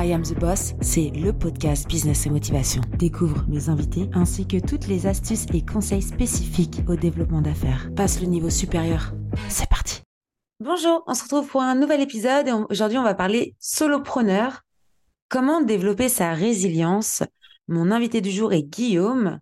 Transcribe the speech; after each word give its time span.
I 0.00 0.12
Am 0.12 0.22
the 0.22 0.38
Boss, 0.38 0.74
c'est 0.80 1.10
le 1.10 1.32
podcast 1.32 1.88
Business 1.88 2.24
et 2.24 2.30
Motivation. 2.30 2.82
Découvre 2.98 3.44
mes 3.48 3.68
invités 3.68 4.08
ainsi 4.12 4.46
que 4.46 4.64
toutes 4.64 4.86
les 4.86 5.08
astuces 5.08 5.46
et 5.52 5.64
conseils 5.66 6.02
spécifiques 6.02 6.82
au 6.86 6.94
développement 6.94 7.42
d'affaires. 7.42 7.90
Passe 7.96 8.20
le 8.20 8.28
niveau 8.28 8.48
supérieur. 8.48 9.12
C'est 9.48 9.68
parti. 9.68 10.02
Bonjour, 10.60 11.02
on 11.08 11.14
se 11.14 11.24
retrouve 11.24 11.48
pour 11.48 11.62
un 11.62 11.74
nouvel 11.74 12.00
épisode 12.00 12.46
et 12.46 12.52
aujourd'hui 12.70 12.96
on 12.96 13.02
va 13.02 13.14
parler 13.14 13.56
solopreneur. 13.58 14.60
Comment 15.28 15.62
développer 15.62 16.08
sa 16.08 16.32
résilience? 16.32 17.24
Mon 17.66 17.90
invité 17.90 18.20
du 18.20 18.30
jour 18.30 18.52
est 18.52 18.62
Guillaume. 18.62 19.40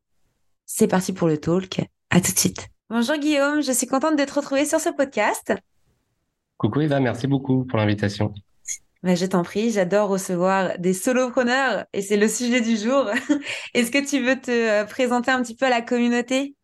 C'est 0.64 0.88
parti 0.88 1.12
pour 1.12 1.28
le 1.28 1.36
talk. 1.36 1.82
À 2.08 2.22
tout 2.22 2.32
de 2.32 2.38
suite. 2.38 2.68
Bonjour 2.88 3.18
Guillaume, 3.18 3.60
je 3.60 3.72
suis 3.72 3.86
contente 3.86 4.18
de 4.18 4.24
te 4.24 4.32
retrouver 4.32 4.64
sur 4.64 4.80
ce 4.80 4.88
podcast. 4.88 5.52
Coucou 6.56 6.80
Eva, 6.80 6.98
merci 6.98 7.26
beaucoup 7.26 7.66
pour 7.66 7.76
l'invitation. 7.76 8.32
Bah, 9.06 9.14
je 9.14 9.24
t'en 9.24 9.44
prie, 9.44 9.70
j'adore 9.70 10.08
recevoir 10.08 10.80
des 10.80 10.92
solopreneurs 10.92 11.84
et 11.92 12.02
c'est 12.02 12.16
le 12.16 12.26
sujet 12.26 12.60
du 12.60 12.76
jour. 12.76 13.08
Est-ce 13.74 13.92
que 13.92 14.04
tu 14.04 14.20
veux 14.20 14.34
te 14.34 14.50
euh, 14.50 14.84
présenter 14.84 15.30
un 15.30 15.40
petit 15.42 15.54
peu 15.54 15.64
à 15.64 15.70
la 15.70 15.80
communauté? 15.80 16.56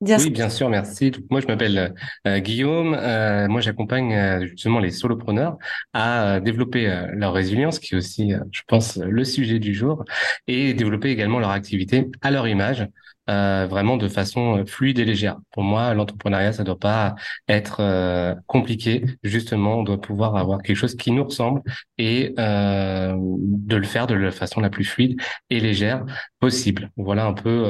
Oui, 0.00 0.30
bien 0.30 0.48
sûr, 0.48 0.68
merci. 0.68 1.10
moi, 1.30 1.40
je 1.40 1.48
m'appelle 1.48 1.92
euh, 2.28 2.38
Guillaume. 2.38 2.94
Euh, 2.94 3.48
moi, 3.48 3.60
j'accompagne 3.60 4.46
justement 4.46 4.78
les 4.78 4.92
solopreneurs 4.92 5.58
à 5.92 6.38
développer 6.38 6.86
leur 7.12 7.32
résilience, 7.32 7.80
qui 7.80 7.94
est 7.94 7.98
aussi, 7.98 8.34
je 8.52 8.62
pense, 8.68 8.96
le 8.96 9.24
sujet 9.24 9.58
du 9.58 9.74
jour, 9.74 10.04
et 10.46 10.74
développer 10.74 11.10
également 11.10 11.40
leur 11.40 11.50
activité 11.50 12.08
à 12.22 12.30
leur 12.30 12.46
image, 12.46 12.86
euh, 13.30 13.66
vraiment 13.68 13.96
de 13.96 14.08
façon 14.08 14.58
euh, 14.58 14.66
fluide 14.66 14.98
et 14.98 15.04
légère. 15.04 15.38
Pour 15.52 15.62
moi, 15.62 15.94
l'entrepreneuriat, 15.94 16.52
ça 16.52 16.64
doit 16.64 16.78
pas 16.78 17.14
être 17.48 17.78
euh, 17.80 18.34
compliqué. 18.46 19.04
Justement, 19.22 19.78
on 19.78 19.82
doit 19.84 20.00
pouvoir 20.00 20.36
avoir 20.36 20.60
quelque 20.62 20.76
chose 20.76 20.96
qui 20.96 21.12
nous 21.12 21.24
ressemble 21.24 21.62
et 21.98 22.34
de 22.36 23.76
le 23.76 23.86
faire 23.86 24.06
de 24.06 24.14
la 24.14 24.30
façon 24.30 24.60
la 24.60 24.70
plus 24.70 24.84
fluide 24.84 25.20
et 25.50 25.60
légère 25.60 26.04
possible. 26.40 26.90
Voilà 26.96 27.26
un 27.26 27.34
peu 27.34 27.64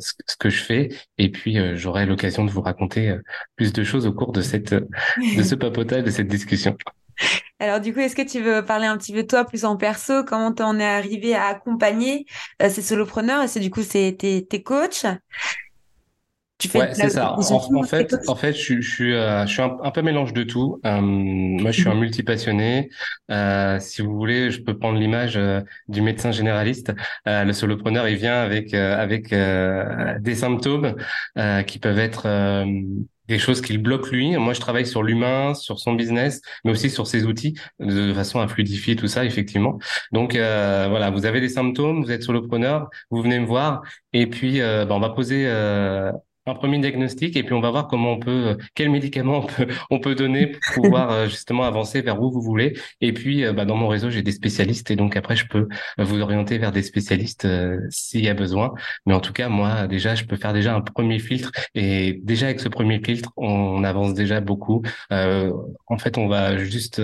ce, 0.00 0.36
que 0.38 0.50
je 0.50 0.62
fais. 0.62 0.88
Et 1.16 1.30
puis, 1.30 1.58
j'aurai 1.76 2.06
l'occasion 2.06 2.44
de 2.44 2.50
vous 2.50 2.60
raconter 2.60 3.16
plus 3.56 3.72
de 3.72 3.84
choses 3.84 4.06
au 4.06 4.12
cours 4.12 4.32
de 4.32 4.42
cette 4.42 4.74
de 4.74 5.42
ce 5.42 5.54
papotage, 5.54 6.04
de 6.04 6.10
cette 6.10 6.28
discussion. 6.28 6.76
Alors 7.60 7.80
du 7.80 7.92
coup, 7.92 8.00
est-ce 8.00 8.16
que 8.16 8.22
tu 8.22 8.40
veux 8.40 8.64
parler 8.64 8.86
un 8.86 8.96
petit 8.96 9.12
peu 9.12 9.22
de 9.22 9.26
toi 9.28 9.44
plus 9.44 9.64
en 9.64 9.76
perso? 9.76 10.24
Comment 10.24 10.52
t'en 10.52 10.78
es 10.78 10.84
arrivé 10.84 11.34
à 11.34 11.46
accompagner 11.46 12.26
euh, 12.62 12.70
ces 12.70 12.82
solopreneurs? 12.82 13.42
Et 13.42 13.48
c'est 13.48 13.60
du 13.60 13.70
coup, 13.70 13.82
c'est 13.82 14.16
tes, 14.18 14.46
tes 14.46 14.62
coachs? 14.62 15.06
Tu 16.58 16.66
fais 16.68 16.80
ouais, 16.80 16.90
c'est 16.92 17.10
ça. 17.10 17.34
En, 17.34 17.82
fait, 17.84 18.16
en 18.26 18.34
fait, 18.34 18.52
je, 18.52 18.80
je 18.80 18.90
suis, 18.90 19.14
euh, 19.14 19.46
je 19.46 19.52
suis 19.52 19.62
un, 19.62 19.76
un, 19.80 19.92
peu 19.92 20.02
mélange 20.02 20.32
de 20.32 20.42
tout. 20.42 20.80
Euh, 20.84 21.00
moi, 21.00 21.70
je 21.70 21.80
suis 21.80 21.88
un 21.88 21.94
mhm. 21.94 22.00
multipassionné. 22.00 22.90
Euh, 23.30 23.78
si 23.78 24.02
vous 24.02 24.12
voulez, 24.16 24.50
je 24.50 24.60
peux 24.60 24.76
prendre 24.76 24.98
l'image 24.98 25.38
du 25.86 26.02
médecin 26.02 26.32
généraliste. 26.32 26.92
Le 27.26 27.52
solopreneur, 27.52 28.08
il 28.08 28.16
vient 28.16 28.40
avec 28.40 28.74
avec 28.74 29.30
des 29.30 30.34
symptômes 30.34 30.96
qui 31.66 31.78
peuvent 31.78 31.98
être 31.98 32.26
des 33.28 33.38
choses 33.38 33.60
qui 33.60 33.72
le 33.72 33.78
bloquent 33.78 34.10
lui. 34.10 34.36
Moi, 34.36 34.52
je 34.54 34.60
travaille 34.60 34.86
sur 34.86 35.02
l'humain, 35.02 35.54
sur 35.54 35.78
son 35.78 35.92
business, 35.94 36.40
mais 36.64 36.72
aussi 36.72 36.90
sur 36.90 37.06
ses 37.06 37.24
outils, 37.24 37.54
de 37.78 38.12
façon 38.14 38.40
à 38.40 38.48
fluidifier 38.48 38.96
tout 38.96 39.08
ça, 39.08 39.24
effectivement. 39.24 39.78
Donc 40.12 40.34
euh, 40.34 40.86
voilà, 40.88 41.10
vous 41.10 41.26
avez 41.26 41.40
des 41.40 41.48
symptômes, 41.48 42.02
vous 42.02 42.10
êtes 42.10 42.22
solopreneur, 42.22 42.88
vous 43.10 43.22
venez 43.22 43.38
me 43.38 43.46
voir, 43.46 43.82
et 44.12 44.26
puis 44.26 44.60
euh, 44.60 44.84
ben, 44.84 44.94
on 44.96 45.00
va 45.00 45.10
poser 45.10 45.44
euh, 45.46 46.12
un 46.50 46.54
premier 46.54 46.78
diagnostic 46.78 47.36
et 47.36 47.42
puis 47.42 47.54
on 47.54 47.60
va 47.60 47.70
voir 47.70 47.88
comment 47.88 48.12
on 48.12 48.18
peut, 48.18 48.56
quels 48.74 48.90
médicaments 48.90 49.38
on 49.38 49.46
peut, 49.46 49.66
on 49.90 49.98
peut 50.00 50.14
donner 50.14 50.46
pour 50.74 50.84
pouvoir 50.84 51.10
euh, 51.10 51.26
justement 51.26 51.64
avancer 51.64 52.02
vers 52.02 52.20
où 52.20 52.30
vous 52.30 52.42
voulez. 52.42 52.74
Et 53.00 53.12
puis, 53.12 53.44
euh, 53.44 53.52
bah, 53.52 53.64
dans 53.64 53.76
mon 53.76 53.88
réseau, 53.88 54.10
j'ai 54.10 54.22
des 54.22 54.32
spécialistes 54.32 54.90
et 54.90 54.96
donc 54.96 55.16
après, 55.16 55.36
je 55.36 55.46
peux 55.46 55.68
vous 55.98 56.20
orienter 56.20 56.58
vers 56.58 56.72
des 56.72 56.82
spécialistes 56.82 57.44
euh, 57.44 57.80
s'il 57.90 58.24
y 58.24 58.28
a 58.28 58.34
besoin. 58.34 58.72
Mais 59.06 59.14
en 59.14 59.20
tout 59.20 59.32
cas, 59.32 59.48
moi, 59.48 59.86
déjà, 59.86 60.14
je 60.14 60.24
peux 60.24 60.36
faire 60.36 60.52
déjà 60.52 60.74
un 60.74 60.80
premier 60.80 61.18
filtre 61.18 61.52
et 61.74 62.20
déjà 62.22 62.46
avec 62.46 62.60
ce 62.60 62.68
premier 62.68 63.00
filtre, 63.04 63.32
on 63.36 63.84
avance 63.84 64.14
déjà 64.14 64.40
beaucoup. 64.40 64.82
Euh, 65.12 65.52
en 65.86 65.98
fait, 65.98 66.18
on 66.18 66.28
va 66.28 66.58
juste 66.58 67.00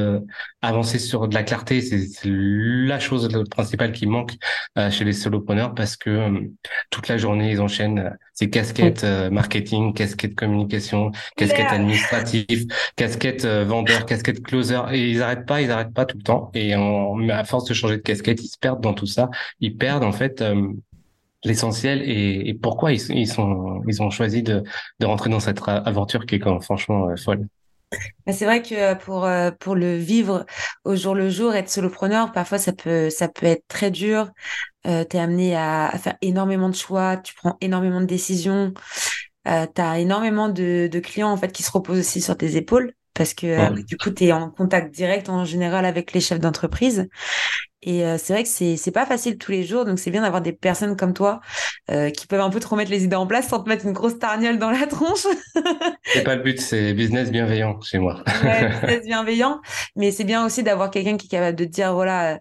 avancer 0.62 0.98
sur 0.98 1.28
de 1.28 1.34
la 1.34 1.42
clarté. 1.42 1.80
C'est 1.80 2.08
la 2.24 2.98
chose 2.98 3.28
principale 3.50 3.92
qui 3.92 4.06
manque 4.06 4.32
chez 4.90 5.04
les 5.04 5.12
solopreneurs 5.12 5.74
parce 5.74 5.96
que 5.96 6.28
toute 6.90 7.08
la 7.08 7.16
journée, 7.16 7.52
ils 7.52 7.60
enchaînent 7.60 8.16
ces 8.32 8.50
casquettes 8.50 9.04
marketing, 9.34 9.92
casquette 9.92 10.34
communication, 10.34 11.10
casquette 11.36 11.70
administrative, 11.70 12.66
casquette 12.96 13.44
euh, 13.44 13.64
vendeur, 13.64 14.06
casquette 14.06 14.42
closer, 14.42 14.80
et 14.92 15.10
ils 15.10 15.22
arrêtent 15.22 15.46
pas, 15.46 15.60
ils 15.60 15.70
arrêtent 15.70 15.92
pas 15.92 16.06
tout 16.06 16.16
le 16.16 16.22
temps. 16.22 16.50
Et 16.54 16.72
à 16.72 17.44
force 17.44 17.66
de 17.66 17.74
changer 17.74 17.96
de 17.96 18.02
casquette, 18.02 18.42
ils 18.42 18.48
se 18.48 18.58
perdent 18.58 18.80
dans 18.80 18.94
tout 18.94 19.06
ça. 19.06 19.28
Ils 19.60 19.76
perdent 19.76 20.04
en 20.04 20.12
fait 20.12 20.40
euh, 20.40 20.68
l'essentiel 21.44 22.02
et, 22.08 22.54
pourquoi 22.54 22.92
ils, 22.92 23.10
ils, 23.10 23.28
sont 23.28 23.82
ils 23.86 24.02
ont 24.02 24.10
choisi 24.10 24.42
de, 24.42 24.62
de 25.00 25.06
rentrer 25.06 25.28
dans 25.28 25.40
cette 25.40 25.60
aventure 25.66 26.24
qui 26.24 26.36
est 26.36 26.38
quand 26.38 26.58
franchement 26.60 27.08
euh, 27.10 27.16
folle. 27.16 27.46
C'est 28.28 28.44
vrai 28.44 28.60
que 28.60 28.94
pour 28.94 29.28
pour 29.60 29.76
le 29.76 29.96
vivre 29.96 30.46
au 30.84 30.96
jour 30.96 31.14
le 31.14 31.28
jour, 31.28 31.54
être 31.54 31.70
solopreneur, 31.70 32.32
parfois 32.32 32.58
ça 32.58 32.72
peut 32.72 33.08
ça 33.08 33.28
peut 33.28 33.46
être 33.46 33.62
très 33.68 33.92
dur. 33.92 34.32
Euh, 34.86 35.04
tu 35.08 35.16
es 35.16 35.20
amené 35.20 35.56
à, 35.56 35.86
à, 35.86 35.98
faire 35.98 36.16
énormément 36.20 36.68
de 36.68 36.74
choix, 36.74 37.16
tu 37.16 37.34
prends 37.34 37.56
énormément 37.62 38.02
de 38.02 38.06
décisions. 38.06 38.74
Euh, 39.48 39.66
tu 39.72 39.80
as 39.80 39.98
énormément 39.98 40.48
de, 40.48 40.88
de, 40.90 41.00
clients 41.00 41.30
en 41.30 41.36
fait 41.36 41.52
qui 41.52 41.62
se 41.62 41.70
reposent 41.70 41.98
aussi 41.98 42.20
sur 42.20 42.36
tes 42.36 42.56
épaules 42.56 42.94
parce 43.14 43.32
que 43.32 43.46
euh, 43.46 43.82
du 43.82 43.96
coup 43.96 44.10
tu 44.10 44.24
es 44.24 44.32
en 44.32 44.50
contact 44.50 44.92
direct 44.92 45.28
en 45.28 45.44
général 45.44 45.84
avec 45.84 46.12
les 46.12 46.20
chefs 46.20 46.40
d'entreprise 46.40 47.08
et 47.82 48.04
euh, 48.04 48.18
c'est 48.18 48.32
vrai 48.32 48.42
que 48.42 48.48
c'est 48.48 48.76
c'est 48.76 48.90
pas 48.90 49.06
facile 49.06 49.38
tous 49.38 49.52
les 49.52 49.62
jours 49.62 49.84
donc 49.84 50.00
c'est 50.00 50.10
bien 50.10 50.22
d'avoir 50.22 50.42
des 50.42 50.52
personnes 50.52 50.96
comme 50.96 51.14
toi 51.14 51.40
euh, 51.90 52.10
qui 52.10 52.26
peuvent 52.26 52.40
un 52.40 52.50
peu 52.50 52.58
te 52.58 52.66
remettre 52.66 52.90
les 52.90 53.04
idées 53.04 53.16
en 53.16 53.26
place 53.26 53.48
sans 53.48 53.62
te 53.62 53.68
mettre 53.68 53.86
une 53.86 53.92
grosse 53.92 54.18
tarniole 54.18 54.58
dans 54.58 54.70
la 54.70 54.86
tronche. 54.88 55.26
c'est 56.04 56.24
pas 56.24 56.34
le 56.34 56.42
but, 56.42 56.60
c'est 56.60 56.92
business 56.92 57.30
bienveillant 57.30 57.80
chez 57.82 57.98
moi. 57.98 58.22
ouais, 58.42 58.68
business 58.82 59.06
bienveillant, 59.06 59.60
mais 59.94 60.10
c'est 60.10 60.24
bien 60.24 60.44
aussi 60.44 60.64
d'avoir 60.64 60.90
quelqu'un 60.90 61.16
qui 61.16 61.26
est 61.26 61.30
capable 61.30 61.56
de 61.56 61.64
te 61.64 61.70
dire 61.70 61.94
voilà 61.94 62.38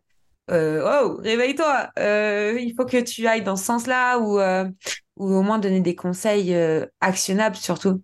euh, 0.52 0.84
oh, 0.86 1.18
réveille-toi, 1.22 1.90
euh, 2.00 2.58
il 2.60 2.74
faut 2.76 2.86
que 2.86 3.02
tu 3.02 3.26
ailles 3.28 3.44
dans 3.44 3.56
ce 3.56 3.64
sens-là 3.64 4.20
ou, 4.20 4.40
euh, 4.40 4.66
ou 5.18 5.34
au 5.34 5.42
moins 5.42 5.60
donner 5.60 5.82
des 5.82 5.96
conseils 5.96 6.54
euh, 6.54 6.86
actionnables 7.02 7.56
surtout. 7.56 8.02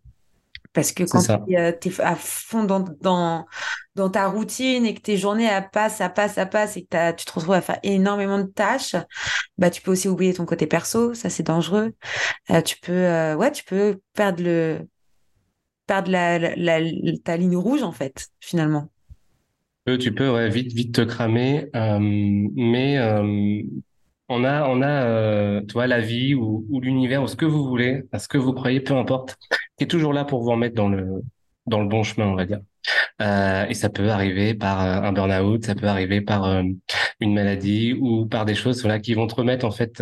Parce 0.71 0.91
que 0.91 1.03
quand 1.03 1.21
tu 1.47 1.53
es, 1.55 2.01
à 2.01 2.15
fond 2.15 2.63
dans, 2.63 2.81
dans, 3.01 3.47
dans, 3.95 4.09
ta 4.09 4.27
routine 4.27 4.85
et 4.85 4.93
que 4.93 5.01
tes 5.01 5.17
journées 5.17 5.49
à 5.49 5.63
passent, 5.63 5.99
à 5.99 6.09
passent, 6.09 6.37
à 6.37 6.45
passent 6.45 6.77
et 6.77 6.83
que 6.85 7.11
tu 7.13 7.25
te 7.25 7.31
retrouves 7.31 7.55
à 7.55 7.61
faire 7.61 7.79
énormément 7.81 8.37
de 8.37 8.43
tâches, 8.43 8.95
bah, 9.57 9.71
tu 9.71 9.81
peux 9.81 9.91
aussi 9.91 10.07
oublier 10.07 10.33
ton 10.35 10.45
côté 10.45 10.67
perso, 10.67 11.15
ça 11.15 11.31
c'est 11.31 11.43
dangereux. 11.43 11.93
tu 12.65 12.77
peux, 12.81 13.33
ouais, 13.33 13.51
tu 13.51 13.63
peux 13.63 13.99
perdre 14.13 14.43
le, 14.43 14.87
perdre 15.87 16.11
la, 16.11 16.37
la, 16.37 16.79
ta 17.23 17.35
ligne 17.35 17.57
rouge 17.57 17.81
en 17.81 17.91
fait, 17.91 18.27
finalement 18.39 18.89
tu 19.97 20.13
peux 20.13 20.29
ouais, 20.29 20.49
vite 20.49 20.73
vite 20.73 20.93
te 20.93 21.01
cramer, 21.01 21.69
euh, 21.75 21.99
mais 21.99 22.97
euh, 22.97 23.61
on 24.29 24.43
a 24.43 24.67
on 24.67 24.81
a 24.81 25.03
euh, 25.05 25.61
la 25.75 25.99
vie 25.99 26.35
ou, 26.35 26.65
ou 26.69 26.79
l'univers 26.81 27.23
ou 27.23 27.27
ce 27.27 27.35
que 27.35 27.45
vous 27.45 27.67
voulez, 27.67 28.03
ce 28.17 28.27
que 28.27 28.37
vous 28.37 28.53
croyez, 28.53 28.79
peu 28.81 28.95
importe, 28.95 29.37
qui 29.77 29.83
est 29.85 29.87
toujours 29.87 30.13
là 30.13 30.25
pour 30.25 30.43
vous 30.43 30.51
remettre 30.51 30.75
dans 30.75 30.89
le 30.89 31.21
dans 31.65 31.81
le 31.81 31.87
bon 31.87 32.03
chemin, 32.03 32.27
on 32.27 32.35
va 32.35 32.45
dire. 32.45 32.61
Euh, 33.21 33.65
et 33.67 33.73
ça 33.73 33.89
peut 33.89 34.09
arriver 34.09 34.53
par 34.53 34.81
euh, 34.81 35.01
un 35.07 35.11
burn-out, 35.11 35.65
ça 35.65 35.75
peut 35.75 35.87
arriver 35.87 36.21
par 36.21 36.45
euh, 36.45 36.63
une 37.19 37.33
maladie 37.33 37.93
ou 37.93 38.25
par 38.25 38.45
des 38.45 38.55
choses 38.55 38.81
voilà, 38.81 38.99
qui 38.99 39.13
vont 39.13 39.27
te 39.27 39.35
remettre 39.35 39.65
en 39.65 39.71
fait 39.71 40.01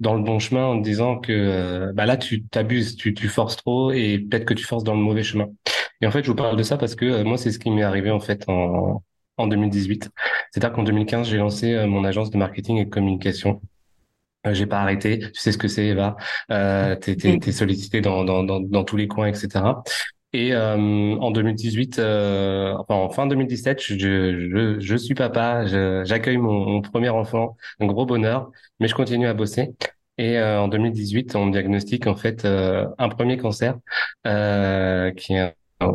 dans 0.00 0.14
le 0.14 0.22
bon 0.22 0.38
chemin 0.38 0.64
en 0.66 0.78
te 0.78 0.84
disant 0.84 1.18
que 1.18 1.92
bah 1.94 2.06
là 2.06 2.16
tu 2.16 2.44
t'abuses, 2.46 2.96
tu, 2.96 3.14
tu 3.14 3.28
forces 3.28 3.56
trop 3.56 3.92
et 3.92 4.18
peut-être 4.18 4.44
que 4.44 4.54
tu 4.54 4.64
forces 4.64 4.84
dans 4.84 4.94
le 4.94 5.00
mauvais 5.00 5.22
chemin. 5.22 5.46
Et 6.00 6.06
en 6.06 6.10
fait, 6.10 6.24
je 6.24 6.30
vous 6.30 6.36
parle 6.36 6.56
de 6.56 6.62
ça 6.62 6.76
parce 6.78 6.94
que 6.94 7.22
moi, 7.22 7.36
c'est 7.36 7.52
ce 7.52 7.58
qui 7.58 7.70
m'est 7.70 7.82
arrivé 7.82 8.10
en 8.10 8.20
fait 8.20 8.44
en, 8.48 9.02
en 9.40 9.46
2018. 9.46 10.10
C'est-à-dire 10.50 10.74
qu'en 10.74 10.82
2015, 10.82 11.28
j'ai 11.28 11.38
lancé 11.38 11.74
euh, 11.74 11.86
mon 11.86 12.04
agence 12.04 12.30
de 12.30 12.38
marketing 12.38 12.78
et 12.78 12.84
de 12.84 12.90
communication. 12.90 13.60
Euh, 14.46 14.54
j'ai 14.54 14.66
pas 14.66 14.80
arrêté. 14.80 15.18
Tu 15.18 15.40
sais 15.40 15.52
ce 15.52 15.58
que 15.58 15.68
c'est, 15.68 15.86
Eva? 15.86 16.16
Euh, 16.50 16.96
t'es, 16.96 17.16
t'es, 17.16 17.52
sollicité 17.52 18.00
dans, 18.00 18.24
dans, 18.24 18.42
dans, 18.42 18.60
dans, 18.60 18.84
tous 18.84 18.96
les 18.96 19.08
coins, 19.08 19.26
etc. 19.26 19.82
Et 20.32 20.54
euh, 20.54 20.76
en 20.76 21.30
2018, 21.32 21.98
euh, 21.98 22.74
enfin 22.78 22.94
en 22.94 23.10
fin 23.10 23.26
2017, 23.26 23.82
je, 23.82 23.96
je, 23.98 24.76
je 24.78 24.96
suis 24.96 25.14
papa, 25.14 25.64
j'accueille 26.04 26.36
mon, 26.36 26.66
mon, 26.66 26.82
premier 26.82 27.08
enfant, 27.08 27.56
un 27.80 27.86
gros 27.86 28.06
bonheur, 28.06 28.50
mais 28.78 28.86
je 28.86 28.94
continue 28.94 29.26
à 29.26 29.34
bosser. 29.34 29.74
Et 30.18 30.38
euh, 30.38 30.60
en 30.60 30.68
2018, 30.68 31.34
on 31.34 31.48
diagnostique 31.48 32.06
en 32.06 32.14
fait 32.14 32.44
un 32.46 33.08
premier 33.08 33.38
cancer 33.38 33.74
qui 34.24 35.32
est 35.34 35.38
un 35.38 35.52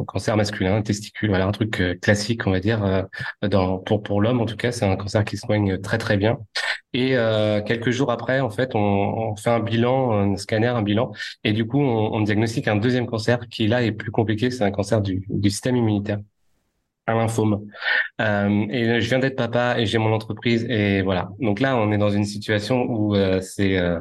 cancer 0.07 0.35
masculin, 0.37 0.81
testicule, 0.81 1.29
voilà 1.29 1.45
un 1.45 1.51
truc 1.51 1.79
euh, 1.81 1.95
classique, 1.95 2.47
on 2.47 2.51
va 2.51 2.59
dire, 2.59 2.83
euh, 2.83 3.03
dans, 3.47 3.77
pour 3.77 4.03
pour 4.03 4.21
l'homme 4.21 4.41
en 4.41 4.45
tout 4.45 4.57
cas, 4.57 4.71
c'est 4.71 4.85
un 4.85 4.95
cancer 4.95 5.23
qui 5.25 5.37
se 5.37 5.45
soigne 5.45 5.79
très 5.79 5.97
très 5.97 6.17
bien. 6.17 6.37
Et 6.93 7.17
euh, 7.17 7.61
quelques 7.61 7.91
jours 7.91 8.11
après, 8.11 8.39
en 8.39 8.49
fait, 8.49 8.73
on, 8.75 8.79
on, 8.79 9.35
fait 9.35 9.49
un 9.49 9.59
bilan, 9.59 10.11
un 10.13 10.37
scanner, 10.37 10.67
un 10.67 10.81
bilan, 10.81 11.11
et 11.43 11.51
du 11.53 11.65
coup, 11.67 11.79
on, 11.81 12.13
on 12.13 12.21
diagnostique 12.21 12.67
un 12.67 12.77
deuxième 12.77 13.05
cancer 13.05 13.47
qui 13.49 13.67
là 13.67 13.83
est 13.83 13.91
plus 13.91 14.11
compliqué, 14.11 14.49
c'est 14.51 14.63
un 14.63 14.71
cancer 14.71 15.01
du, 15.01 15.25
du 15.29 15.49
système 15.49 15.75
immunitaire. 15.75 16.19
un 17.07 17.15
lymphome. 17.15 17.67
Euh, 18.21 18.65
et 18.69 19.01
je 19.01 19.09
viens 19.09 19.19
d'être 19.19 19.35
papa 19.35 19.75
et 19.79 19.85
j'ai 19.85 19.97
mon 19.97 20.13
entreprise 20.13 20.65
et 20.69 21.01
voilà. 21.01 21.29
Donc 21.39 21.59
là, 21.59 21.77
on 21.77 21.91
est 21.91 21.97
dans 21.97 22.09
une 22.09 22.25
situation 22.25 22.83
où 22.89 23.15
euh, 23.15 23.41
c'est 23.41 23.77
euh, 23.77 23.99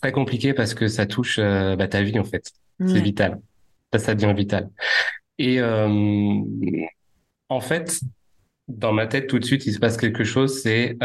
très 0.00 0.12
compliqué 0.12 0.54
parce 0.54 0.74
que 0.74 0.88
ça 0.88 1.06
touche 1.06 1.38
euh, 1.40 1.76
bah, 1.76 1.88
ta 1.88 2.02
vie 2.02 2.18
en 2.18 2.24
fait. 2.24 2.52
C'est 2.86 3.00
vital. 3.00 3.40
Ça, 3.96 4.14
devient 4.14 4.34
vital. 4.36 4.70
Et 5.38 5.60
en 7.48 7.60
fait, 7.60 8.00
dans 8.68 8.92
ma 8.92 9.06
tête 9.06 9.26
tout 9.26 9.38
de 9.38 9.44
suite, 9.44 9.66
il 9.66 9.72
se 9.72 9.78
passe 9.78 9.96
quelque 9.96 10.24
chose. 10.24 10.62
C'est 10.62 10.96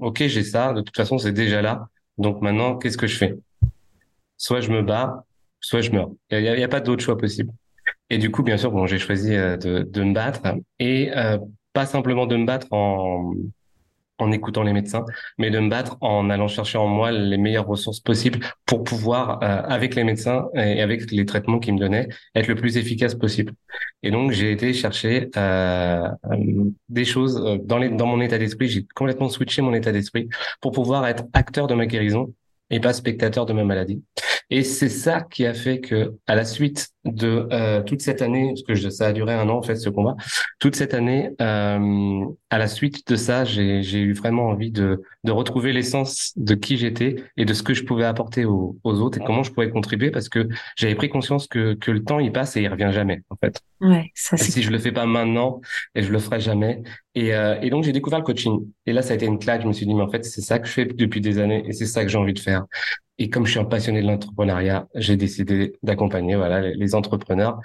ok, 0.00 0.26
j'ai 0.26 0.42
ça. 0.42 0.72
De 0.72 0.82
toute 0.82 0.96
façon, 0.96 1.18
c'est 1.18 1.32
déjà 1.32 1.62
là. 1.62 1.88
Donc 2.18 2.42
maintenant, 2.42 2.76
qu'est-ce 2.76 2.98
que 2.98 3.06
je 3.06 3.16
fais? 3.16 3.34
Soit 4.38 4.60
je 4.60 4.70
me 4.70 4.82
bats, 4.82 5.24
soit 5.60 5.80
je 5.80 5.90
meurs. 5.90 6.10
Il 6.30 6.40
n'y 6.40 6.48
a, 6.48 6.64
a, 6.64 6.68
pas 6.68 6.80
d'autre 6.80 7.02
choix 7.02 7.16
possible. 7.16 7.52
Et 8.10 8.18
du 8.18 8.30
coup, 8.30 8.42
bien 8.42 8.56
sûr, 8.56 8.70
bon, 8.70 8.86
j'ai 8.86 8.98
choisi 8.98 9.34
euh, 9.34 9.56
de, 9.56 9.82
de 9.82 10.02
me 10.02 10.14
battre 10.14 10.40
et 10.78 11.10
euh, 11.16 11.38
pas 11.72 11.86
simplement 11.86 12.26
de 12.26 12.36
me 12.36 12.46
battre 12.46 12.68
en, 12.72 13.34
en 14.18 14.32
écoutant 14.32 14.62
les 14.62 14.72
médecins, 14.72 15.04
mais 15.38 15.50
de 15.50 15.58
me 15.58 15.68
battre 15.68 15.96
en 16.00 16.30
allant 16.30 16.48
chercher 16.48 16.78
en 16.78 16.86
moi 16.86 17.10
les 17.10 17.36
meilleures 17.36 17.66
ressources 17.66 18.00
possibles 18.00 18.40
pour 18.64 18.84
pouvoir, 18.84 19.42
euh, 19.42 19.62
avec 19.68 19.94
les 19.94 20.04
médecins 20.04 20.46
et 20.54 20.80
avec 20.80 21.10
les 21.10 21.26
traitements 21.26 21.58
qu'ils 21.58 21.74
me 21.74 21.78
donnaient, 21.78 22.08
être 22.34 22.46
le 22.46 22.54
plus 22.54 22.76
efficace 22.76 23.14
possible. 23.14 23.52
Et 24.02 24.10
donc, 24.10 24.32
j'ai 24.32 24.52
été 24.52 24.72
chercher 24.72 25.28
euh, 25.36 26.08
des 26.88 27.04
choses 27.04 27.60
dans, 27.64 27.78
les, 27.78 27.90
dans 27.90 28.06
mon 28.06 28.20
état 28.20 28.38
d'esprit. 28.38 28.68
J'ai 28.68 28.86
complètement 28.94 29.28
switché 29.28 29.62
mon 29.62 29.74
état 29.74 29.92
d'esprit 29.92 30.28
pour 30.60 30.72
pouvoir 30.72 31.06
être 31.06 31.24
acteur 31.32 31.66
de 31.66 31.74
ma 31.74 31.86
guérison 31.86 32.32
et 32.70 32.80
pas 32.80 32.92
spectateur 32.92 33.46
de 33.46 33.52
ma 33.52 33.64
maladie. 33.64 34.02
Et 34.50 34.62
c'est 34.62 34.88
ça 34.88 35.22
qui 35.22 35.44
a 35.44 35.54
fait 35.54 35.80
que, 35.80 36.14
à 36.26 36.34
la 36.34 36.44
suite 36.44 36.88
de 37.06 37.48
euh, 37.52 37.82
toute 37.82 38.02
cette 38.02 38.22
année, 38.22 38.52
parce 38.54 38.62
que 38.62 38.90
ça 38.90 39.06
a 39.06 39.12
duré 39.12 39.34
un 39.34 39.48
an 39.48 39.58
en 39.58 39.62
fait 39.62 39.76
ce 39.76 39.88
combat, 39.88 40.16
toute 40.58 40.76
cette 40.76 40.94
année, 40.94 41.30
euh, 41.40 42.24
à 42.50 42.58
la 42.58 42.68
suite 42.68 43.06
de 43.08 43.16
ça, 43.16 43.44
j'ai 43.44 43.98
eu 43.98 44.12
vraiment 44.12 44.48
envie 44.48 44.70
de, 44.70 45.02
de 45.24 45.32
retrouver 45.32 45.72
l'essence 45.72 46.32
de 46.36 46.54
qui 46.54 46.76
j'étais 46.76 47.16
et 47.36 47.44
de 47.44 47.54
ce 47.54 47.62
que 47.62 47.74
je 47.74 47.84
pouvais 47.84 48.04
apporter 48.04 48.44
aux, 48.44 48.76
aux, 48.84 49.00
autres 49.00 49.18
et 49.18 49.24
comment 49.24 49.42
je 49.42 49.52
pouvais 49.52 49.70
contribuer, 49.70 50.10
parce 50.10 50.28
que 50.28 50.48
j'avais 50.76 50.94
pris 50.94 51.08
conscience 51.08 51.46
que, 51.46 51.74
que 51.74 51.90
le 51.90 52.02
temps 52.04 52.18
il 52.18 52.32
passe 52.32 52.56
et 52.56 52.62
il 52.62 52.68
revient 52.68 52.90
jamais 52.92 53.22
en 53.30 53.36
fait. 53.36 53.60
Ouais, 53.80 54.10
ça 54.14 54.36
Si 54.36 54.62
je 54.62 54.70
le 54.70 54.78
fais 54.78 54.92
pas 54.92 55.04
maintenant, 55.06 55.60
et 55.94 56.02
je 56.02 56.10
le 56.10 56.18
ferai 56.18 56.40
jamais. 56.40 56.82
Et, 57.14 57.34
euh, 57.34 57.60
et 57.60 57.70
donc 57.70 57.84
j'ai 57.84 57.92
découvert 57.92 58.18
le 58.18 58.24
coaching. 58.24 58.66
Et 58.86 58.92
là, 58.92 59.02
ça 59.02 59.12
a 59.12 59.16
été 59.16 59.26
une 59.26 59.38
claque. 59.38 59.62
Je 59.62 59.68
me 59.68 59.72
suis 59.72 59.86
dit, 59.86 59.94
mais 59.94 60.02
en 60.02 60.10
fait, 60.10 60.24
c'est 60.24 60.40
ça 60.40 60.58
que 60.58 60.66
je 60.66 60.72
fais 60.72 60.86
depuis 60.86 61.20
des 61.20 61.38
années 61.38 61.62
et 61.66 61.72
c'est 61.72 61.86
ça 61.86 62.02
que 62.02 62.08
j'ai 62.08 62.18
envie 62.18 62.34
de 62.34 62.38
faire. 62.38 62.64
Et 63.18 63.30
comme 63.30 63.46
je 63.46 63.52
suis 63.52 63.60
un 63.60 63.64
passionné 63.64 64.02
de 64.02 64.06
l'entrepreneuriat, 64.06 64.88
j'ai 64.94 65.16
décidé 65.16 65.74
d'accompagner 65.82 66.36
voilà 66.36 66.60
les, 66.60 66.94
entrepreneurs 66.94 67.58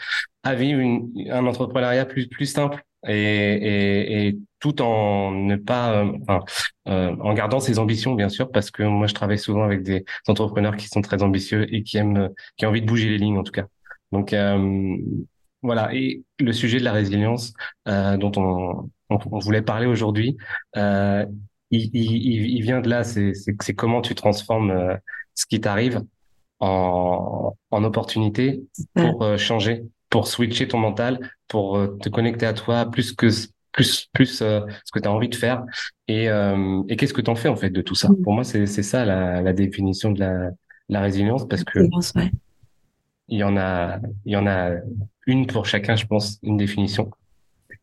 à 0.44 0.56
vivre 0.56 0.80
une, 0.80 1.12
un 1.30 1.46
entrepreneuriat 1.46 2.06
plus 2.06 2.28
plus 2.28 2.46
simple 2.46 2.84
et, 3.08 3.14
et, 3.14 4.28
et 4.28 4.38
tout 4.60 4.82
en 4.82 5.32
ne 5.32 5.56
pas 5.58 6.04
euh, 6.04 6.12
enfin, 6.22 6.40
euh, 6.88 7.16
en 7.20 7.34
gardant 7.34 7.60
ses 7.60 7.80
ambitions 7.80 8.14
bien 8.14 8.30
sûr 8.30 8.52
parce 8.52 8.72
que 8.72 8.84
moi 8.84 9.08
je 9.08 9.14
travaille 9.14 9.40
souvent 9.40 9.64
avec 9.64 9.84
des 9.84 10.06
entrepreneurs 10.28 10.78
qui 10.78 10.88
sont 10.88 11.02
très 11.02 11.22
ambitieux 11.24 11.74
et 11.74 11.84
qui 11.84 11.98
aiment 11.98 12.30
qui 12.56 12.66
ont 12.66 12.70
envie 12.70 12.82
de 12.82 12.88
bouger 12.88 13.10
les 13.10 13.18
lignes 13.18 13.38
en 13.38 13.44
tout 13.44 13.52
cas. 13.52 13.68
Donc 14.12 14.34
euh, 14.34 14.98
voilà 15.62 15.94
et 15.94 16.24
le 16.40 16.54
sujet 16.54 16.80
de 16.80 16.84
la 16.84 16.92
résilience 16.92 17.54
euh, 17.88 18.18
dont 18.18 18.32
on, 18.38 18.90
on, 19.10 19.40
voulait 19.40 19.62
parler 19.62 19.86
aujourd'hui, 19.86 20.38
euh, 20.78 21.26
il, 21.70 21.90
il, 21.94 22.50
il, 22.58 22.62
vient 22.62 22.82
de 22.82 22.90
là. 22.90 23.04
C'est 23.04 23.76
comment 23.76 24.02
tu 24.02 24.16
transformes 24.16 24.98
ce 25.36 25.46
qui 25.46 25.60
t'arrive 25.60 26.02
en, 26.60 27.56
en 27.72 27.84
opportunité 27.84 28.64
pour 28.94 29.24
euh, 29.24 29.38
changer, 29.38 29.84
pour 30.10 30.28
switcher 30.28 30.68
ton 30.68 30.78
mental, 30.78 31.20
pour 31.48 31.78
euh, 31.78 31.98
te 32.02 32.10
connecter 32.10 32.46
à 32.46 32.54
toi 32.54 32.86
plus 32.86 33.14
que 33.14 33.28
plus 33.72 34.10
plus 34.14 34.42
euh, 34.42 34.62
ce 34.86 34.92
que 34.92 35.00
tu 35.00 35.08
as 35.08 35.12
envie 35.12 35.30
de 35.30 35.36
faire 35.36 35.64
et, 36.08 36.26
et 36.26 36.96
qu'est-ce 36.98 37.14
que 37.14 37.22
tu 37.22 37.30
en 37.32 37.36
fais 37.36 37.48
en 37.50 37.56
fait 37.56 37.70
de 37.70 37.82
tout 37.82 37.96
ça? 37.96 38.10
Mm. 38.10 38.22
Pour 38.22 38.34
moi, 38.34 38.44
c'est 38.44 38.66
ça 38.66 39.06
la, 39.06 39.42
la 39.42 39.54
définition 39.54 40.12
de 40.12 40.20
la, 40.20 40.50
la 40.90 41.02
résilience 41.02 41.48
parce 41.48 41.64
que 41.64 41.80
il 43.30 43.38
y 43.38 43.44
en 43.44 43.56
a 43.56 44.00
il 44.26 44.34
y 44.34 44.36
en 44.36 44.46
a 44.46 44.72
une 45.28 45.48
pour 45.48 45.66
chacun, 45.66 45.96
je 45.96 46.06
pense, 46.06 46.38
une 46.44 46.58
définition. 46.58 47.10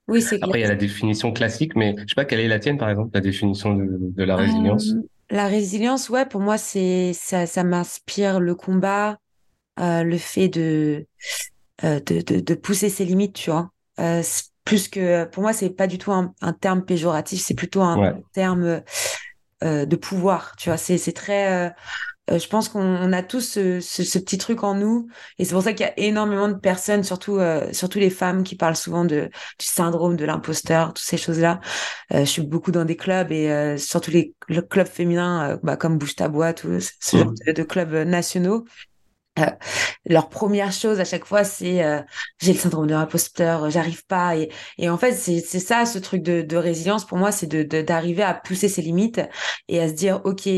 Oui, 0.09 0.23
c'est 0.23 0.43
Après, 0.43 0.59
il 0.59 0.63
y 0.63 0.65
a 0.65 0.69
la 0.69 0.75
définition 0.75 1.33
classique, 1.33 1.77
mais 1.77 1.95
je 1.99 2.09
sais 2.09 2.15
pas 2.17 2.25
quelle 2.25 2.41
est 2.41 2.49
la 2.49 2.59
tienne, 2.59 2.79
par 2.79 2.91
exemple, 2.91 3.11
la 3.15 3.21
définition 3.21 3.75
de, 3.75 3.99
de 4.01 4.25
la 4.25 4.37
résilience. 4.37 4.95
La 5.31 5.47
résilience, 5.47 6.09
ouais, 6.09 6.27
pour 6.27 6.41
moi, 6.41 6.57
c'est 6.57 7.13
ça, 7.13 7.47
ça 7.47 7.63
m'inspire 7.65 8.41
le 8.41 8.55
combat, 8.55 9.19
euh, 9.79 10.03
le 10.03 10.17
fait 10.17 10.49
de, 10.49 11.07
euh, 11.85 12.01
de, 12.01 12.23
de, 12.23 12.41
de, 12.41 12.55
pousser 12.55 12.89
ses 12.89 13.05
limites, 13.05 13.35
tu 13.35 13.51
vois. 13.51 13.71
Euh, 14.01 14.23
plus 14.65 14.89
que, 14.89 15.25
pour 15.27 15.43
moi, 15.43 15.53
c'est 15.53 15.71
pas 15.71 15.87
du 15.87 15.99
tout 15.99 16.13
un, 16.13 16.35
un 16.41 16.53
terme 16.53 16.85
péjoratif, 16.85 17.43
c'est 17.43 17.55
plutôt 17.55 17.83
un 17.83 18.21
terme 18.33 18.83
euh, 19.63 19.87
de 19.87 19.97
pouvoir, 19.97 20.55
tu 20.57 20.71
vois. 20.71 20.79
C'est, 20.79 20.99
c'est 20.99 21.13
très, 21.13 21.75
euh, 22.31 22.39
euh, 22.39 22.39
je 22.39 22.49
pense 22.49 22.69
qu'on 22.69 23.13
a 23.13 23.23
tous 23.23 23.41
ce, 23.41 23.81
ce, 23.81 24.19
petit 24.19 24.39
truc 24.39 24.63
en 24.63 24.75
nous, 24.75 25.09
et 25.39 25.45
c'est 25.45 25.53
pour 25.53 25.63
ça 25.63 25.73
qu'il 25.73 25.87
y 25.87 25.89
a 25.89 25.99
énormément 25.99 26.49
de 26.49 26.55
personnes, 26.55 27.05
surtout 27.05 27.37
euh, 27.37 27.73
surtout 27.73 27.99
les 27.99 28.11
femmes, 28.11 28.43
qui 28.45 28.57
parlent 28.57 28.77
souvent 28.77 29.05
de 29.05 29.31
du 29.59 29.67
syndrome 29.67 30.17
de 30.17 30.25
l'imposteur, 30.25 30.89
toutes 30.95 31.05
ces 31.05 31.17
choses-là. 31.17 31.61
Euh, 32.13 32.21
je 32.21 32.31
suis 32.31 32.43
beaucoup 32.43 32.73
dans 32.73 32.85
des 32.85 32.97
clubs 32.97 33.33
et 33.33 33.77
surtout 33.79 34.11
les 34.11 34.35
clubs 34.71 34.87
féminins, 34.87 35.59
bah, 35.63 35.77
comme 35.77 35.99
Bouge 35.99 36.17
ta 36.17 36.29
boîte 36.29 36.65
ou 36.65 36.79
ce 36.81 37.17
genre 37.17 37.33
mmh. 37.47 37.53
de 37.53 37.63
clubs 37.63 37.95
nationaux. 37.95 38.65
Euh, 39.39 39.47
leur 40.07 40.29
première 40.29 40.73
chose 40.73 41.01
à 41.01 41.05
chaque 41.05 41.25
fois, 41.25 41.45
c'est 41.45 41.85
euh, 41.85 42.01
j'ai 42.41 42.53
le 42.53 42.59
syndrome 42.59 42.87
de 42.87 42.93
l'imposteur, 42.93 43.65
euh, 43.65 43.71
j'arrive 43.71 44.05
pas. 44.07 44.37
Et, 44.37 44.51
et, 44.79 44.89
en 44.89 44.99
fait, 44.99 45.13
c'est 45.13 45.41
ça, 45.41 45.87
ce 45.87 45.99
truc 45.99 46.23
de, 46.23 46.43
de 46.43 46.57
résilience 46.57 47.05
pour 47.07 47.19
moi, 47.19 47.33
c'est 47.33 47.47
d'arriver 47.47 47.65
de, 47.65 47.83
d'arriver 47.83 48.23
à 48.23 48.35
pousser 48.35 48.69
ses 48.69 48.83
limites 48.83 49.21
et 49.69 49.81
à 49.81 49.89
se 49.89 49.93
dire, 49.95 50.21
ok, 50.25 50.49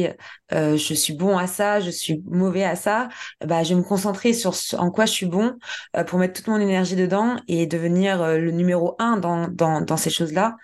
euh, 0.52 0.76
je 0.76 0.94
suis 0.94 1.12
bon 1.14 1.36
à 1.38 1.46
ça, 1.46 1.80
je 1.80 1.90
suis 1.90 2.22
mauvais 2.26 2.64
à 2.64 2.76
ça. 2.76 3.08
Bah, 3.44 3.62
je 3.62 3.70
vais 3.70 3.80
me 3.80 3.84
concentrer 3.84 4.32
sur 4.32 4.54
ce, 4.54 4.76
en 4.76 4.90
quoi 4.90 5.06
je 5.06 5.12
suis 5.12 5.26
bon 5.26 5.56
pour 6.06 6.18
mettre 6.18 6.34
toute 6.34 6.48
mon 6.48 6.58
énergie 6.60 6.96
dedans 6.96 7.36
et 7.48 7.66
devenir 7.66 8.26
le 8.38 8.50
numéro 8.50 8.96
un 8.98 9.16
dans, 9.16 9.48
dans, 9.48 9.80
dans 9.80 9.96
ces 9.96 10.10
choses-là 10.10 10.56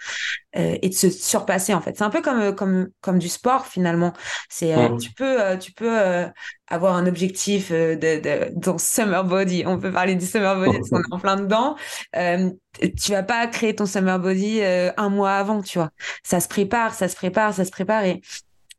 et 0.56 0.88
de 0.88 0.94
se 0.94 1.10
surpasser 1.10 1.74
en 1.74 1.80
fait. 1.80 1.96
C'est 1.96 2.04
un 2.04 2.10
peu 2.10 2.22
comme 2.22 2.54
comme 2.54 2.88
comme 3.00 3.18
du 3.18 3.28
sport 3.28 3.66
finalement. 3.66 4.12
C'est 4.48 4.74
tu 4.98 5.12
peux 5.12 5.58
tu 5.58 5.72
peux 5.72 6.26
avoir 6.68 6.96
un 6.96 7.06
objectif 7.06 7.70
de, 7.70 7.94
de, 7.94 8.50
dans 8.56 8.78
summer 8.78 9.24
body. 9.24 9.64
On 9.66 9.78
peut 9.78 9.92
parler 9.92 10.14
du 10.14 10.26
summer 10.26 10.56
body 10.56 10.78
parce 10.78 10.90
qu'on 10.90 11.00
est 11.00 11.12
en 11.14 11.18
plein 11.18 11.36
dedans. 11.36 11.76
Euh, 12.16 12.50
tu 12.80 13.12
vas 13.12 13.22
pas 13.22 13.46
créer 13.46 13.74
ton 13.74 13.86
summer 13.86 14.18
body 14.18 14.60
euh, 14.62 14.90
un 14.96 15.08
mois 15.08 15.32
avant, 15.32 15.62
tu 15.62 15.78
vois. 15.78 15.90
Ça 16.24 16.40
se 16.40 16.48
prépare, 16.48 16.94
ça 16.94 17.08
se 17.08 17.16
prépare, 17.16 17.54
ça 17.54 17.64
se 17.64 17.70
prépare 17.70 18.04
et 18.04 18.20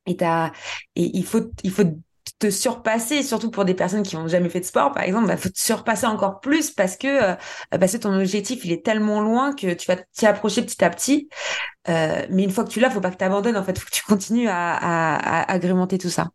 et, 0.07 0.15
t'as, 0.15 0.51
et 0.95 1.17
il 1.17 1.25
faut 1.25 1.51
il 1.63 1.71
faut 1.71 1.83
te 2.39 2.49
surpasser, 2.49 3.23
surtout 3.23 3.49
pour 3.49 3.65
des 3.65 3.73
personnes 3.73 4.03
qui 4.03 4.15
n'ont 4.15 4.27
jamais 4.27 4.49
fait 4.49 4.59
de 4.59 4.65
sport, 4.65 4.91
par 4.91 5.03
exemple, 5.03 5.25
il 5.25 5.27
bah, 5.29 5.37
faut 5.37 5.49
te 5.49 5.59
surpasser 5.59 6.05
encore 6.05 6.39
plus 6.39 6.71
parce 6.71 6.95
que, 6.95 7.07
euh, 7.07 7.35
parce 7.71 7.93
que 7.93 7.97
ton 7.97 8.13
objectif, 8.13 8.63
il 8.65 8.71
est 8.71 8.85
tellement 8.85 9.21
loin 9.21 9.53
que 9.53 9.73
tu 9.73 9.87
vas 9.87 9.97
t'y 10.13 10.25
approcher 10.25 10.61
petit 10.61 10.83
à 10.83 10.89
petit. 10.89 11.29
Euh, 11.89 12.25
mais 12.29 12.43
une 12.43 12.51
fois 12.51 12.63
que 12.63 12.69
tu 12.69 12.79
l'as, 12.79 12.89
faut 12.89 13.01
pas 13.01 13.11
que 13.11 13.17
tu 13.17 13.23
abandonnes, 13.23 13.57
en 13.57 13.63
fait, 13.63 13.77
faut 13.77 13.85
que 13.85 13.95
tu 13.95 14.03
continues 14.03 14.49
à, 14.49 14.73
à, 14.75 15.15
à 15.15 15.51
agrémenter 15.51 15.97
tout 15.97 16.09
ça. 16.09 16.29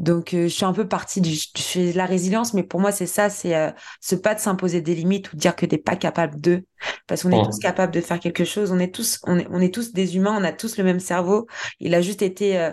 Donc, 0.00 0.34
euh, 0.34 0.44
je 0.44 0.48
suis 0.48 0.64
un 0.64 0.72
peu 0.72 0.88
partie 0.88 1.20
du, 1.20 1.30
de 1.30 1.96
la 1.96 2.04
résilience, 2.04 2.52
mais 2.52 2.64
pour 2.64 2.80
moi, 2.80 2.90
c'est 2.90 3.06
ça, 3.06 3.30
c'est 3.30 3.54
euh, 3.54 3.70
ce 4.00 4.16
pas 4.16 4.34
de 4.34 4.40
s'imposer 4.40 4.80
des 4.80 4.94
limites 4.94 5.32
ou 5.32 5.36
de 5.36 5.40
dire 5.40 5.54
que 5.54 5.66
t'es 5.66 5.78
pas 5.78 5.94
capable 5.94 6.40
de, 6.40 6.64
parce 7.06 7.22
qu'on 7.22 7.30
est 7.30 7.38
oh. 7.38 7.46
tous 7.46 7.60
capables 7.60 7.92
de 7.92 8.00
faire 8.00 8.18
quelque 8.18 8.44
chose. 8.44 8.72
On 8.72 8.80
est 8.80 8.92
tous, 8.92 9.20
on 9.22 9.38
est, 9.38 9.46
on 9.50 9.60
est 9.60 9.72
tous 9.72 9.92
des 9.92 10.16
humains, 10.16 10.36
on 10.36 10.42
a 10.42 10.52
tous 10.52 10.78
le 10.78 10.84
même 10.84 10.98
cerveau. 10.98 11.46
Il 11.78 11.94
a 11.94 12.00
juste 12.00 12.22
été 12.22 12.58
euh, 12.58 12.72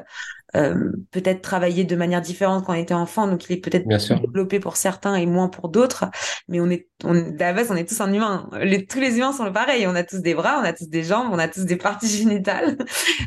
euh, 0.56 0.92
peut-être 1.12 1.42
travailler 1.42 1.84
de 1.84 1.96
manière 1.96 2.22
différente 2.22 2.66
quand 2.66 2.74
on 2.74 2.76
était 2.76 2.94
enfant, 2.94 3.28
donc 3.28 3.50
il 3.50 3.54
est 3.54 3.62
peut-être 3.62 3.88
développé 3.88 4.60
pour 4.60 4.76
certains 4.76 5.16
et 5.16 5.26
moins 5.26 5.48
pour 5.48 5.70
d'autres. 5.70 6.06
Mais 6.48 6.60
on 6.60 6.70
est, 6.70 6.88
on, 7.04 7.16
à 7.16 7.38
la 7.38 7.54
base, 7.54 7.72
on 7.72 7.76
est 7.76 7.88
tous 7.88 8.02
un 8.02 8.12
humain. 8.14 8.50
Les, 8.62 8.86
tous 8.86 9.00
les 9.00 9.18
humains 9.18 9.32
sont 9.32 9.52
pareils. 9.52 9.88
On 9.88 9.96
a 9.96 10.04
tous 10.04 10.20
des 10.20 10.34
bras, 10.34 10.60
on 10.62 10.66
a 10.66 10.74
tous 10.74 10.88
des 10.88 11.04
jambes, 11.04 11.30
on 11.32 11.40
a 11.40 11.48
tous 11.48 11.66
des 11.66 11.78
parties 11.78 12.08
génitales, 12.18 12.78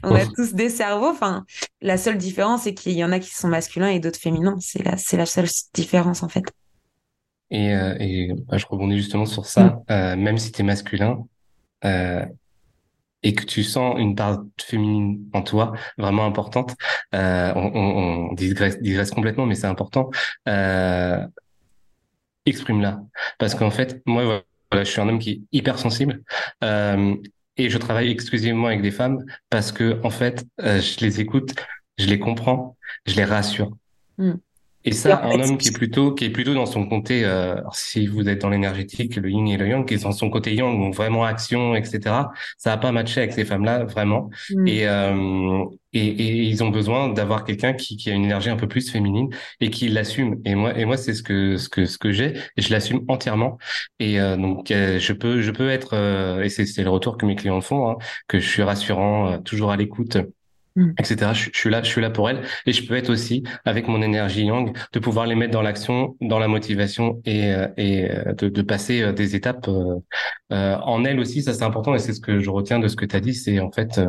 on 0.02 0.14
a 0.14 0.26
tous 0.26 0.54
des 0.54 0.69
cerveaux. 0.69 1.09
Enfin, 1.09 1.45
la 1.81 1.97
seule 1.97 2.19
différence, 2.19 2.62
c'est 2.62 2.75
qu'il 2.75 2.93
y 2.93 3.04
en 3.04 3.12
a 3.12 3.19
qui 3.19 3.31
sont 3.35 3.49
masculins 3.49 3.88
et 3.88 4.00
d'autres 4.00 4.21
féminins. 4.21 4.57
C'est 4.61 4.85
la, 4.85 4.97
c'est 4.97 5.16
la 5.16 5.26
seule 5.26 5.49
différence 5.75 6.23
en 6.23 6.28
fait. 6.28 6.45
Et, 7.50 7.75
euh, 7.75 7.95
et 8.00 8.33
bah, 8.49 8.59
je 8.59 8.66
rebondis 8.66 8.97
justement 8.97 9.26
sur 9.26 9.47
ça. 9.47 9.64
Mm. 9.64 9.83
Euh, 9.90 10.16
même 10.16 10.38
si 10.38 10.52
tu 10.52 10.61
es 10.62 10.64
masculin, 10.64 11.25
euh, 11.85 12.25
et 13.25 13.35
que 13.35 13.45
tu 13.45 13.64
sens 13.64 13.97
une 13.99 14.14
part 14.14 14.45
féminine 14.61 15.19
en 15.33 15.43
toi 15.43 15.73
vraiment 15.99 16.25
importante, 16.25 16.76
euh, 17.14 17.52
on, 17.57 17.73
on, 17.75 18.31
on 18.31 18.33
digresse, 18.35 19.11
complètement, 19.11 19.47
mais 19.47 19.57
c'est 19.57 19.66
important. 19.66 20.11
Euh, 20.49 21.26
Exprime-la, 22.47 23.00
parce 23.38 23.54
qu'en 23.54 23.71
fait, 23.71 24.02
moi, 24.04 24.45
voilà, 24.71 24.85
je 24.85 24.90
suis 24.90 25.00
un 25.00 25.09
homme 25.09 25.19
qui 25.19 25.31
est 25.31 25.40
hyper 25.50 25.78
sensible. 25.78 26.23
Euh, 26.62 27.16
et 27.57 27.71
je 27.71 27.78
travaille 27.78 28.11
exclusivement 28.11 28.66
avec 28.66 28.83
des 28.83 28.90
femmes 28.90 29.25
parce 29.49 29.73
que 29.73 30.00
en 30.04 30.11
fait, 30.11 30.45
euh, 30.61 30.81
je 30.81 31.00
les 31.00 31.21
écoute, 31.21 31.54
je 31.99 32.07
les 32.07 32.19
comprends, 32.19 32.76
je 33.07 33.14
les 33.14 33.25
rassure. 33.25 33.71
Mm. 34.19 34.33
Et 34.85 34.93
ça, 34.93 35.25
un 35.25 35.41
homme 35.41 35.57
qui 35.57 35.69
est 35.69 35.73
plutôt 35.73 36.12
qui 36.12 36.26
est 36.26 36.31
plutôt 36.31 36.55
dans 36.55 36.67
son 36.67 36.87
côté, 36.87 37.25
euh, 37.25 37.57
si 37.73 38.07
vous 38.07 38.29
êtes 38.29 38.41
dans 38.43 38.50
l'énergétique, 38.50 39.17
le 39.17 39.31
yin 39.31 39.49
et 39.49 39.57
le 39.57 39.69
yang, 39.69 39.87
qui 39.87 39.95
est 39.95 40.03
dans 40.03 40.12
son 40.12 40.29
côté 40.29 40.55
yang, 40.55 40.79
donc 40.79 40.95
vraiment 40.95 41.25
action, 41.25 41.75
etc. 41.75 42.31
Ça 42.59 42.71
va 42.71 42.76
pas 42.76 42.93
matché 42.93 43.21
avec 43.21 43.33
ces 43.33 43.45
femmes-là 43.45 43.85
vraiment. 43.85 44.31
Mm. 44.50 44.69
Et, 44.69 44.87
euh, 44.87 45.64
et, 45.95 46.07
et 46.07 46.43
ils 46.43 46.62
ont 46.62 46.69
besoin 46.71 47.09
d'avoir 47.09 47.45
quelqu'un 47.45 47.73
qui, 47.73 47.97
qui 47.97 48.11
a 48.11 48.14
une 48.14 48.25
énergie 48.25 48.50
un 48.50 48.57
peu 48.57 48.69
plus 48.69 48.91
féminine 48.91 49.31
et 49.61 49.71
qui 49.71 49.88
l'assume. 49.88 50.41
Et 50.45 50.55
moi 50.55 50.76
et 50.76 50.85
moi 50.85 50.97
c'est 50.97 51.14
ce 51.14 51.23
que 51.23 51.57
ce 51.57 51.69
que 51.69 51.87
ce 51.87 51.99
que 51.99 52.12
j'ai 52.12 52.35
et 52.57 52.62
je 52.62 52.71
l'assume 52.71 53.05
entièrement. 53.09 53.59
Et 54.00 54.21
euh, 54.21 54.37
donc 54.37 54.71
euh, 54.71 54.99
je 54.99 55.12
peux 55.12 55.41
je 55.41 55.50
peux 55.50 55.71
être 55.71 55.95
euh, 55.95 56.43
et 56.43 56.49
c'est 56.49 56.67
c'est 56.67 56.83
le 56.83 56.91
retour 56.91 57.17
que 57.17 57.26
mes 57.26 57.37
clients 57.37 57.61
font, 57.61 57.88
hein, 57.91 57.97
que 58.29 58.38
je 58.41 58.49
suis 58.49 58.62
rassurant, 58.62 59.38
toujours 59.41 59.71
à 59.71 59.76
l'écoute. 59.76 60.19
Etc. 60.99 61.33
Je, 61.35 61.50
suis 61.52 61.71
là, 61.71 61.83
je 61.83 61.88
suis 61.88 62.00
là 62.00 62.11
pour 62.11 62.28
elle, 62.28 62.43
et 62.66 62.73
je 62.73 62.87
peux 62.87 62.95
être 62.95 63.11
aussi 63.11 63.45
avec 63.64 63.87
mon 63.88 64.02
énergie 64.02 64.45
yang 64.45 64.76
de 64.93 64.99
pouvoir 64.99 65.26
les 65.26 65.35
mettre 65.35 65.52
dans 65.52 65.62
l'action, 65.62 66.16
dans 66.21 66.38
la 66.38 66.49
motivation 66.49 67.21
et, 67.25 67.52
euh, 67.52 67.69
et 67.76 68.11
euh, 68.11 68.33
de, 68.35 68.62
passer 68.62 69.02
euh, 69.02 69.12
des 69.12 69.37
étapes 69.37 69.69
en 70.50 71.04
elle 71.04 71.21
aussi. 71.21 71.43
Ça 71.43 71.52
c'est 71.54 71.64
important 71.64 71.95
et 71.95 71.99
c'est 71.99 72.12
ce 72.12 72.21
que 72.21 72.40
je 72.40 72.50
retiens 72.50 72.78
de 72.78 72.88
ce 72.88 72.97
que 72.97 73.04
tu 73.04 73.16
as 73.16 73.21
dit, 73.21 73.35
c'est 73.35 73.61
en 73.61 73.71
fait 73.71 74.00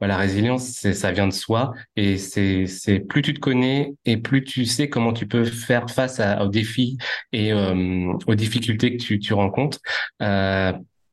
bah, 0.00 0.06
la 0.06 0.16
résilience, 0.16 0.66
c'est 0.66 0.94
ça 0.94 1.12
vient 1.12 1.26
de 1.26 1.32
soi 1.32 1.72
et 1.96 2.16
c'est 2.18 2.66
c'est 2.66 3.00
plus 3.00 3.22
tu 3.22 3.34
te 3.34 3.40
connais 3.40 3.94
et 4.04 4.16
plus 4.16 4.44
tu 4.44 4.64
sais 4.64 4.88
comment 4.88 5.12
tu 5.12 5.26
peux 5.26 5.44
faire 5.44 5.90
face 5.90 6.20
aux 6.40 6.48
défis 6.48 6.98
et 7.32 7.52
aux 7.52 8.34
difficultés 8.34 8.96
que 8.96 9.02
tu, 9.02 9.18
tu 9.18 9.34
rencontres 9.34 9.78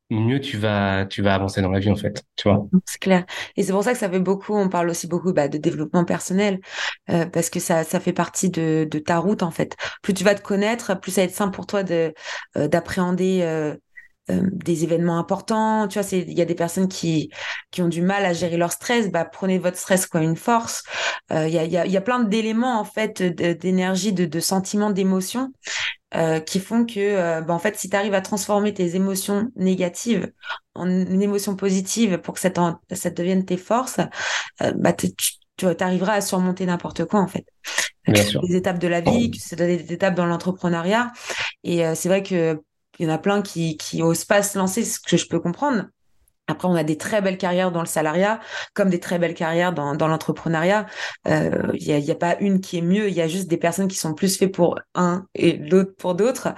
mieux 0.09 0.39
tu 0.39 0.57
vas 0.57 1.05
tu 1.05 1.21
vas 1.21 1.35
avancer 1.35 1.61
dans 1.61 1.69
la 1.71 1.79
vie 1.79 1.89
en 1.91 1.95
fait 1.95 2.23
tu 2.35 2.47
vois. 2.47 2.67
C'est 2.85 2.99
clair. 2.99 3.25
Et 3.55 3.63
c'est 3.63 3.71
pour 3.73 3.83
ça 3.83 3.93
que 3.93 3.99
ça 3.99 4.09
fait 4.09 4.19
beaucoup 4.19 4.55
on 4.55 4.69
parle 4.69 4.89
aussi 4.89 5.07
beaucoup 5.07 5.33
bah, 5.33 5.47
de 5.47 5.57
développement 5.57 6.05
personnel 6.05 6.59
euh, 7.09 7.25
parce 7.25 7.49
que 7.49 7.59
ça 7.59 7.83
ça 7.83 7.99
fait 7.99 8.13
partie 8.13 8.49
de, 8.49 8.87
de 8.89 8.99
ta 8.99 9.17
route 9.19 9.43
en 9.43 9.51
fait. 9.51 9.75
Plus 10.01 10.13
tu 10.13 10.23
vas 10.23 10.35
te 10.35 10.41
connaître 10.41 10.99
plus 10.99 11.11
ça 11.11 11.21
va 11.21 11.25
être 11.25 11.35
simple 11.35 11.55
pour 11.55 11.65
toi 11.67 11.83
de 11.83 12.13
euh, 12.57 12.67
d'appréhender 12.67 13.41
euh, 13.43 13.75
des 14.29 14.83
événements 14.83 15.19
importants, 15.19 15.87
tu 15.87 15.93
vois, 15.93 16.03
c'est 16.03 16.19
il 16.19 16.37
y 16.37 16.41
a 16.41 16.45
des 16.45 16.53
personnes 16.55 16.89
qui 16.89 17.29
qui 17.71 17.81
ont 17.81 17.87
du 17.87 18.01
mal 18.01 18.25
à 18.25 18.33
gérer 18.33 18.57
leur 18.57 18.73
stress, 18.73 19.09
bah 19.09 19.23
prenez 19.23 19.57
votre 19.57 19.77
stress 19.77 20.05
comme 20.05 20.21
une 20.23 20.35
force. 20.35 20.83
Il 21.31 21.47
y, 21.49 21.57
a, 21.57 21.63
y, 21.65 21.77
a, 21.77 21.85
y 21.85 21.95
a 21.97 22.01
plein 22.01 22.19
d'éléments 22.23 22.79
en 22.79 22.83
fait 22.83 23.21
d'énergie, 23.23 24.11
de, 24.13 24.25
de 24.25 24.39
sentiments, 24.41 24.91
d'émotions 24.91 25.51
euh, 26.15 26.39
qui 26.39 26.61
font 26.61 26.85
que, 26.85 26.99
euh, 26.99 27.41
bah, 27.41 27.53
en 27.53 27.59
fait, 27.59 27.77
si 27.77 27.89
tu 27.89 27.95
arrives 27.97 28.13
à 28.13 28.21
transformer 28.21 28.73
tes 28.73 28.95
émotions 28.95 29.51
négatives 29.57 30.31
en 30.73 30.87
une 30.87 31.21
émotion 31.21 31.57
positive 31.57 32.19
pour 32.19 32.35
que 32.35 32.39
ça, 32.39 32.49
ça 32.93 33.09
devienne 33.09 33.43
tes 33.43 33.57
forces, 33.57 33.99
euh, 34.61 34.71
bah, 34.77 34.93
tu, 34.93 35.11
arriveras 35.81 36.13
à 36.13 36.21
surmonter 36.21 36.65
n'importe 36.65 37.03
quoi, 37.05 37.19
en 37.19 37.27
fait. 37.27 37.45
Bien 38.07 38.23
sûr. 38.23 38.41
Des 38.41 38.55
étapes 38.55 38.79
de 38.79 38.87
la 38.87 39.01
vie, 39.01 39.31
que 39.31 39.37
c'est 39.37 39.57
des 39.57 39.91
étapes 39.91 40.15
dans 40.15 40.25
l'entrepreneuriat. 40.25 41.11
Et 41.65 41.83
c'est 41.95 42.07
vrai 42.07 42.23
que 42.23 42.61
il 42.99 43.05
y 43.05 43.09
en 43.09 43.13
a 43.13 43.17
plein 43.17 43.41
qui, 43.41 43.75
qui 43.75 44.01
osent 44.01 44.23
pas 44.23 44.41
se 44.43 44.57
lancer, 44.57 44.85
ce 44.85 44.99
que 44.99 45.17
je 45.17 45.27
peux 45.27 45.39
comprendre. 45.39 45.87
Après, 46.47 46.67
on 46.67 46.75
a 46.75 46.83
des 46.83 46.97
très 46.97 47.21
belles 47.21 47.37
carrières 47.37 47.71
dans 47.71 47.81
le 47.81 47.87
salariat, 47.87 48.39
comme 48.73 48.89
des 48.89 48.99
très 48.99 49.19
belles 49.19 49.33
carrières 49.33 49.73
dans, 49.73 49.95
dans 49.95 50.07
l'entrepreneuriat. 50.07 50.85
Il 51.25 51.31
euh, 51.33 51.73
n'y 51.73 51.91
a, 51.91 51.99
y 51.99 52.11
a, 52.11 52.15
pas 52.15 52.37
une 52.39 52.61
qui 52.61 52.77
est 52.77 52.81
mieux, 52.81 53.09
il 53.09 53.13
y 53.13 53.21
a 53.21 53.27
juste 53.27 53.49
des 53.49 53.57
personnes 53.57 53.87
qui 53.89 53.97
sont 53.97 54.13
plus 54.13 54.37
faites 54.37 54.53
pour 54.53 54.79
un 54.95 55.25
et 55.35 55.57
l'autre 55.57 55.91
pour 55.97 56.15
d'autres. 56.15 56.49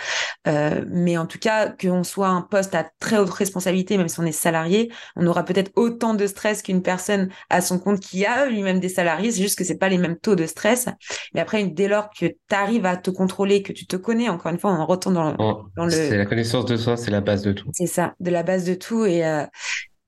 Euh, 0.48 0.86
mais 0.88 1.18
en 1.18 1.26
tout 1.26 1.40
cas, 1.40 1.70
qu'on 1.70 2.04
soit 2.04 2.28
un 2.28 2.42
poste 2.42 2.76
à 2.76 2.88
très 3.00 3.18
haute 3.18 3.32
responsabilité, 3.32 3.98
même 3.98 4.08
si 4.08 4.20
on 4.20 4.26
est 4.26 4.32
salarié, 4.32 4.92
on 5.16 5.26
aura 5.26 5.44
peut-être 5.44 5.72
autant 5.76 6.14
de 6.14 6.28
stress 6.28 6.62
qu'une 6.62 6.84
personne 6.84 7.30
à 7.50 7.62
son 7.62 7.80
compte 7.80 8.00
qui 8.00 8.26
a 8.26 8.46
lui-même 8.46 8.80
des 8.80 8.90
salariés. 8.90 9.32
C'est 9.32 9.42
juste 9.42 9.58
que 9.58 9.64
c'est 9.64 9.78
pas 9.78 9.90
les 9.90 9.98
mêmes 9.98 10.18
taux 10.18 10.36
de 10.36 10.46
stress. 10.46 10.88
Mais 11.34 11.42
après, 11.42 11.64
dès 11.64 11.88
lors 11.88 12.10
que 12.12 12.28
tu 12.28 12.56
arrives 12.56 12.86
à 12.86 12.96
te 12.96 13.10
contrôler, 13.10 13.64
que 13.64 13.74
tu 13.74 13.88
te 13.88 13.96
connais, 13.96 14.30
encore 14.30 14.52
une 14.52 14.60
fois, 14.60 14.72
on 14.72 14.86
retourne 14.86 15.16
dans, 15.16 15.36
dans 15.76 15.86
le... 15.86 15.92
C'est 15.92 16.18
la 16.18 16.26
connaissance 16.26 16.66
de 16.66 16.78
soi, 16.78 16.96
c'est 16.96 17.12
la 17.12 17.22
base 17.22 17.42
de 17.42 17.54
tout. 17.54 17.70
C'est 17.74 17.88
ça, 17.88 18.14
de 18.20 18.30
la 18.30 18.44
base 18.44 18.66
de 18.66 18.76
tout. 18.76 19.06
Et, 19.06 19.26
euh, 19.26 19.46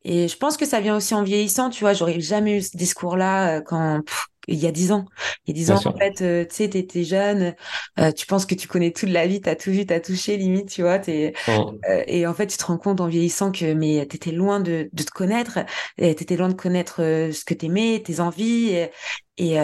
et 0.03 0.27
je 0.27 0.38
pense 0.38 0.58
que 0.58 0.65
ça 0.65 0.79
vient 0.79 0.96
aussi 0.96 1.13
en 1.13 1.24
vieillissant, 1.24 1.70
tu 1.70 1.84
vois. 1.84 1.93
J'aurais 1.93 2.20
jamais 2.20 2.58
eu 2.58 2.62
ce 2.62 2.75
discours-là 2.75 3.58
euh, 3.58 3.62
quand 3.62 4.01
il 4.48 4.58
y 4.58 4.65
a 4.65 4.72
dix 4.72 4.91
ans. 4.91 5.05
Il 5.46 5.50
y 5.50 5.51
a 5.51 5.53
dix 5.53 5.72
ans, 5.72 5.79
en 5.86 5.98
fait, 5.98 6.22
euh, 6.22 6.46
tu 6.46 6.55
sais, 6.55 6.70
t'étais 6.70 7.03
jeune, 7.03 7.55
euh, 8.00 8.12
tu 8.12 8.25
penses 8.25 8.46
que 8.46 8.55
tu 8.55 8.67
connais 8.67 8.91
toute 8.91 9.10
la 9.10 9.27
vie, 9.27 9.41
t'as 9.41 9.55
tout 9.55 9.70
vu, 9.72 9.86
t'as 9.86 10.00
touché, 10.00 10.38
limite, 10.38 10.70
tu 10.70 10.81
vois. 10.81 10.98
T'es, 10.98 11.34
oh. 11.48 11.74
et 12.08 12.25
en 12.25 12.34
fait, 12.34 12.48
tu 12.48 12.58
te 12.58 12.65
rends 12.65 12.77
compte 12.77 13.00
en 13.01 13.08
vieillissant 13.08 13.51
que 13.51 13.74
mais 13.74 14.05
t'étais 14.08 14.31
loin 14.31 14.60
de, 14.60 14.89
de 14.91 15.03
te 15.03 15.12
connaître, 15.12 15.60
t'étais 15.98 16.36
loin 16.36 16.50
de 16.50 16.55
connaître 16.55 16.98
ce 16.98 17.46
que 17.46 17.53
t'aimais, 17.53 18.01
tes 18.03 18.20
envies, 18.20 18.70
et 18.70 18.91
et, 19.38 19.58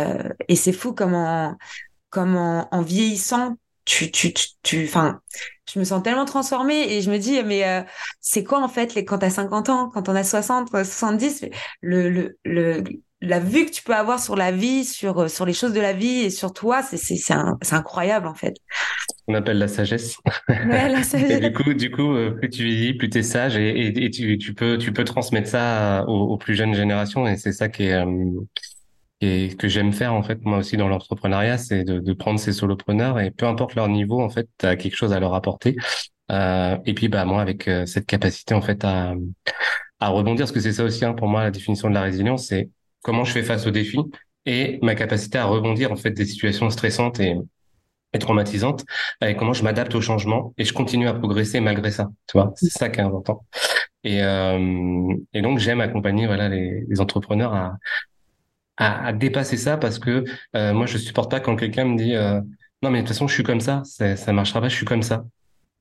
et 0.48 0.56
c'est 0.56 0.72
fou 0.72 0.94
comment 0.94 1.56
comment 2.10 2.67
en 2.72 2.82
vieillissant 2.82 3.58
tu, 3.88 4.12
tu, 4.12 4.34
tu, 4.63 4.84
enfin, 4.84 5.22
je 5.74 5.79
me 5.79 5.86
sens 5.86 6.03
tellement 6.03 6.25
transformée 6.25 6.94
et 6.94 7.01
je 7.01 7.10
me 7.10 7.17
dis, 7.17 7.41
mais 7.44 7.65
euh, 7.65 7.82
c'est 8.20 8.44
quoi 8.44 8.62
en 8.62 8.67
fait 8.67 8.94
les, 8.96 9.06
quand 9.06 9.20
t'as 9.20 9.29
50 9.29 9.70
ans, 9.70 9.89
quand 9.89 10.10
on 10.10 10.15
a 10.15 10.24
60, 10.24 10.70
70, 10.70 11.46
le, 11.82 12.10
le, 12.10 12.38
le, 12.44 12.84
la 13.22 13.39
vue 13.39 13.65
que 13.65 13.72
tu 13.72 13.84
peux 13.84 13.96
avoir 13.96 14.20
sur 14.20 14.36
la 14.36 14.51
vie, 14.51 14.84
sur, 14.84 15.20
euh, 15.20 15.27
sur 15.29 15.46
les 15.46 15.53
choses 15.53 15.72
de 15.72 15.79
la 15.79 15.94
vie 15.94 16.20
et 16.20 16.29
sur 16.29 16.51
toi, 16.51 16.84
c'est, 16.84 16.98
c'est, 16.98 17.15
c'est, 17.15 17.74
incroyable 17.74 18.27
en 18.27 18.36
fait. 18.36 18.56
On 19.29 19.34
appelle 19.34 19.58
la 19.58 19.70
sagesse. 19.70 20.17
Ouais, 20.50 20.89
la 20.89 21.03
sagesse. 21.03 21.32
et 21.41 21.50
du 21.50 21.53
coup, 21.53 21.74
du 21.74 21.89
coup, 21.89 22.13
euh, 22.13 22.32
plus 22.32 22.50
tu 22.50 22.65
vis, 22.65 22.94
plus 22.94 23.10
tu 23.10 23.20
es 23.20 23.24
sage 23.24 23.56
et, 23.56 24.03
et, 24.06 24.12
tu, 24.12 24.38
tu, 24.38 24.53
peux, 24.53 24.77
tu 24.77 24.91
peux 24.91 25.06
transmettre 25.06 25.48
ça 25.48 26.03
aux, 26.10 26.34
aux 26.34 26.38
plus 26.38 26.56
jeunes 26.56 26.75
générations 26.75 27.25
et 27.25 27.38
c'est 27.38 27.53
ça 27.53 27.70
qui 27.70 27.84
est, 27.84 28.03
et 29.22 29.56
que 29.56 29.68
j'aime 29.68 29.94
faire 29.94 30.14
en 30.14 30.24
fait 30.24 30.44
moi 30.46 30.60
aussi 30.60 30.78
dans 30.78 30.88
l'entrepreneuriat, 30.88 31.58
c'est 31.58 31.84
de, 31.84 32.14
prendre 32.14 32.40
ces 32.40 32.54
solopreneurs 32.54 33.20
et 33.20 33.32
peu 33.32 33.46
importe 33.48 33.76
leur 33.76 33.88
niveau 33.88 34.22
en 34.22 34.30
fait, 34.30 34.48
tu 34.60 34.66
as 34.66 34.76
quelque 34.76 34.96
chose 34.96 35.14
à 35.14 35.20
leur 35.20 35.34
apporter. 35.34 35.76
Euh, 36.32 36.78
et 36.86 36.94
puis 36.94 37.08
bah 37.08 37.26
moi 37.26 37.42
avec 37.42 37.68
euh, 37.68 37.86
cette 37.86 38.06
capacité 38.06 38.54
en 38.54 38.62
fait 38.62 38.84
à, 38.84 39.14
à 40.00 40.10
rebondir, 40.10 40.46
parce 40.46 40.52
que 40.52 40.60
c'est 40.60 40.74
ça 40.74 40.84
aussi 40.84 41.06
hein, 41.06 41.14
pour 41.14 41.28
moi 41.28 41.44
la 41.44 41.52
définition 41.52 41.90
de 41.90 41.94
la 41.94 42.02
résilience, 42.02 42.48
c'est 42.48 42.70
comment 43.02 43.24
je 43.24 43.32
fais 43.32 43.44
face 43.44 43.66
aux 43.66 43.72
défis 43.72 44.02
et 44.46 44.80
ma 44.82 44.96
capacité 44.96 45.38
à 45.38 45.46
rebondir 45.46 45.92
en 45.92 45.96
fait 45.96 46.12
des 46.12 46.26
situations 46.26 46.70
stressantes 46.70 47.20
et, 47.20 47.36
et 48.14 48.20
traumatisantes, 48.20 48.86
et 49.22 49.36
comment 49.36 49.54
je 49.54 49.64
m'adapte 49.64 49.96
au 49.96 50.02
changement 50.02 50.54
et 50.58 50.66
je 50.66 50.74
continue 50.74 51.08
à 51.08 51.14
progresser 51.14 51.60
malgré 51.60 51.92
ça. 51.92 52.10
Tu 52.28 52.38
vois, 52.38 52.54
c'est 52.56 52.70
ça 52.70 52.90
qui 52.90 53.00
est 53.00 53.04
important. 53.04 53.46
Et, 54.04 54.22
euh, 54.24 55.14
et 55.34 55.42
donc 55.42 55.60
j'aime 55.60 55.82
accompagner 55.82 56.28
voilà 56.28 56.50
les, 56.50 56.86
les 56.88 57.02
entrepreneurs 57.02 57.54
à 57.54 57.78
à, 58.77 59.07
à 59.07 59.13
dépasser 59.13 59.57
ça 59.57 59.77
parce 59.77 60.00
que 60.00 60.24
euh, 60.55 60.74
moi 60.74 60.86
je 60.86 60.98
supporte 60.98 61.31
pas 61.31 61.39
quand 61.39 61.55
quelqu'un 61.55 61.86
me 61.86 61.98
dit 61.98 62.15
euh, 62.15 62.39
non 62.84 62.91
mais 62.91 63.00
de 63.00 63.03
toute 63.03 63.10
façon 63.10 63.27
je 63.27 63.34
suis 63.34 63.43
comme 63.43 63.62
ça, 63.62 63.84
ça 63.84 64.34
marchera 64.34 64.62
pas, 64.62 64.69
je 64.69 64.75
suis 64.75 64.86
comme 64.86 65.03
ça. 65.03 65.25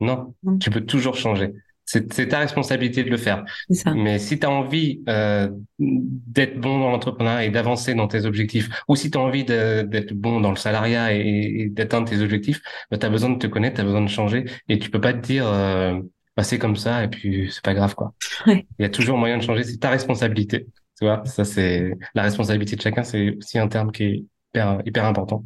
Non, 0.00 0.34
mm. 0.42 0.58
tu 0.58 0.70
peux 0.70 0.82
toujours 0.82 1.16
changer. 1.16 1.52
C'est 1.88 2.26
ta 2.28 2.40
responsabilité 2.40 3.04
de 3.04 3.10
le 3.10 3.16
faire. 3.16 3.44
Ça. 3.70 3.94
Mais 3.94 4.18
si 4.18 4.40
tu 4.40 4.44
as 4.44 4.50
envie 4.50 5.02
euh, 5.08 5.48
d'être 5.78 6.58
bon 6.58 6.80
dans 6.80 6.90
l'entrepreneuriat 6.90 7.44
et 7.44 7.50
d'avancer 7.50 7.94
dans 7.94 8.08
tes 8.08 8.24
objectifs, 8.24 8.68
ou 8.88 8.96
si 8.96 9.08
tu 9.08 9.16
as 9.16 9.20
envie 9.20 9.44
d'être 9.44 10.12
bon 10.12 10.40
dans 10.40 10.50
le 10.50 10.56
salariat 10.56 11.14
et, 11.14 11.68
d'atteindre 11.70 12.08
tes 12.08 12.22
objectifs, 12.22 12.60
bah, 12.90 12.98
tu 12.98 13.06
as 13.06 13.08
besoin 13.08 13.30
de 13.30 13.38
te 13.38 13.46
connaître, 13.46 13.76
tu 13.76 13.82
as 13.82 13.84
besoin 13.84 14.02
de 14.02 14.08
changer. 14.08 14.46
Et 14.68 14.80
tu 14.80 14.90
peux 14.90 15.00
pas 15.00 15.12
te 15.12 15.24
dire, 15.24 15.46
euh, 15.46 16.00
bah, 16.36 16.42
c'est 16.42 16.58
comme 16.58 16.74
ça 16.74 17.04
et 17.04 17.08
puis 17.08 17.52
c'est 17.52 17.62
pas 17.62 17.74
grave. 17.74 17.94
quoi. 17.94 18.14
Il 18.48 18.64
y 18.80 18.84
a 18.84 18.88
toujours 18.88 19.16
moyen 19.16 19.38
de 19.38 19.42
changer, 19.44 19.62
c'est 19.62 19.78
ta 19.78 19.90
responsabilité. 19.90 20.66
Tu 20.98 21.04
vois, 21.04 21.22
ça 21.26 21.44
c'est 21.44 21.92
la 22.14 22.22
responsabilité 22.22 22.76
de 22.76 22.80
chacun, 22.80 23.02
c'est 23.02 23.36
aussi 23.36 23.58
un 23.58 23.68
terme 23.68 23.92
qui 23.92 24.02
est 24.04 24.24
hyper, 24.54 24.80
hyper 24.84 25.04
important. 25.04 25.44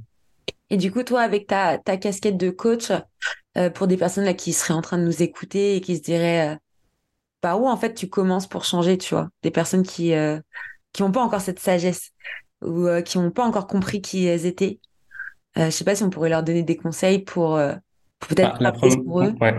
Et 0.71 0.77
du 0.77 0.93
coup, 0.93 1.03
toi, 1.03 1.23
avec 1.23 1.49
ta, 1.49 1.79
ta 1.79 1.97
casquette 1.97 2.37
de 2.37 2.51
coach, 2.51 2.93
euh, 3.57 3.69
pour 3.69 3.89
des 3.89 3.97
personnes 3.97 4.25
là 4.25 4.35
qui 4.35 4.53
seraient 4.53 4.75
en 4.75 4.81
train 4.81 4.97
de 4.97 5.03
nous 5.03 5.23
écouter 5.23 5.75
et 5.75 5.81
qui 5.81 5.97
se 5.97 6.03
diraient 6.03 6.55
euh, 6.55 6.57
par 7.41 7.61
où 7.61 7.69
en 7.69 7.77
fait 7.77 7.95
tu 7.95 8.09
commences 8.09 8.47
pour 8.47 8.65
changer, 8.65 8.97
tu 8.97 9.15
vois, 9.15 9.29
des 9.43 9.51
personnes 9.51 9.83
qui 9.83 10.15
euh, 10.15 10.39
qui 10.93 11.03
n'ont 11.03 11.11
pas 11.11 11.23
encore 11.23 11.41
cette 11.41 11.59
sagesse 11.59 12.13
ou 12.63 12.87
qui 13.05 13.19
n'ont 13.19 13.31
pas 13.31 13.45
encore 13.45 13.67
compris 13.67 14.03
qui 14.03 14.27
elles 14.27 14.45
étaient. 14.45 14.81
Je 15.57 15.71
sais 15.71 15.85
pas 15.85 15.95
si 15.95 16.03
on 16.03 16.11
pourrait 16.11 16.29
leur 16.29 16.43
donner 16.43 16.63
des 16.63 16.77
conseils 16.77 17.21
pour, 17.21 17.59
peut-être 18.19 18.63
bah, 18.63 18.73
pour 18.73 19.23
eux. 19.23 19.33
Ouais. 19.41 19.55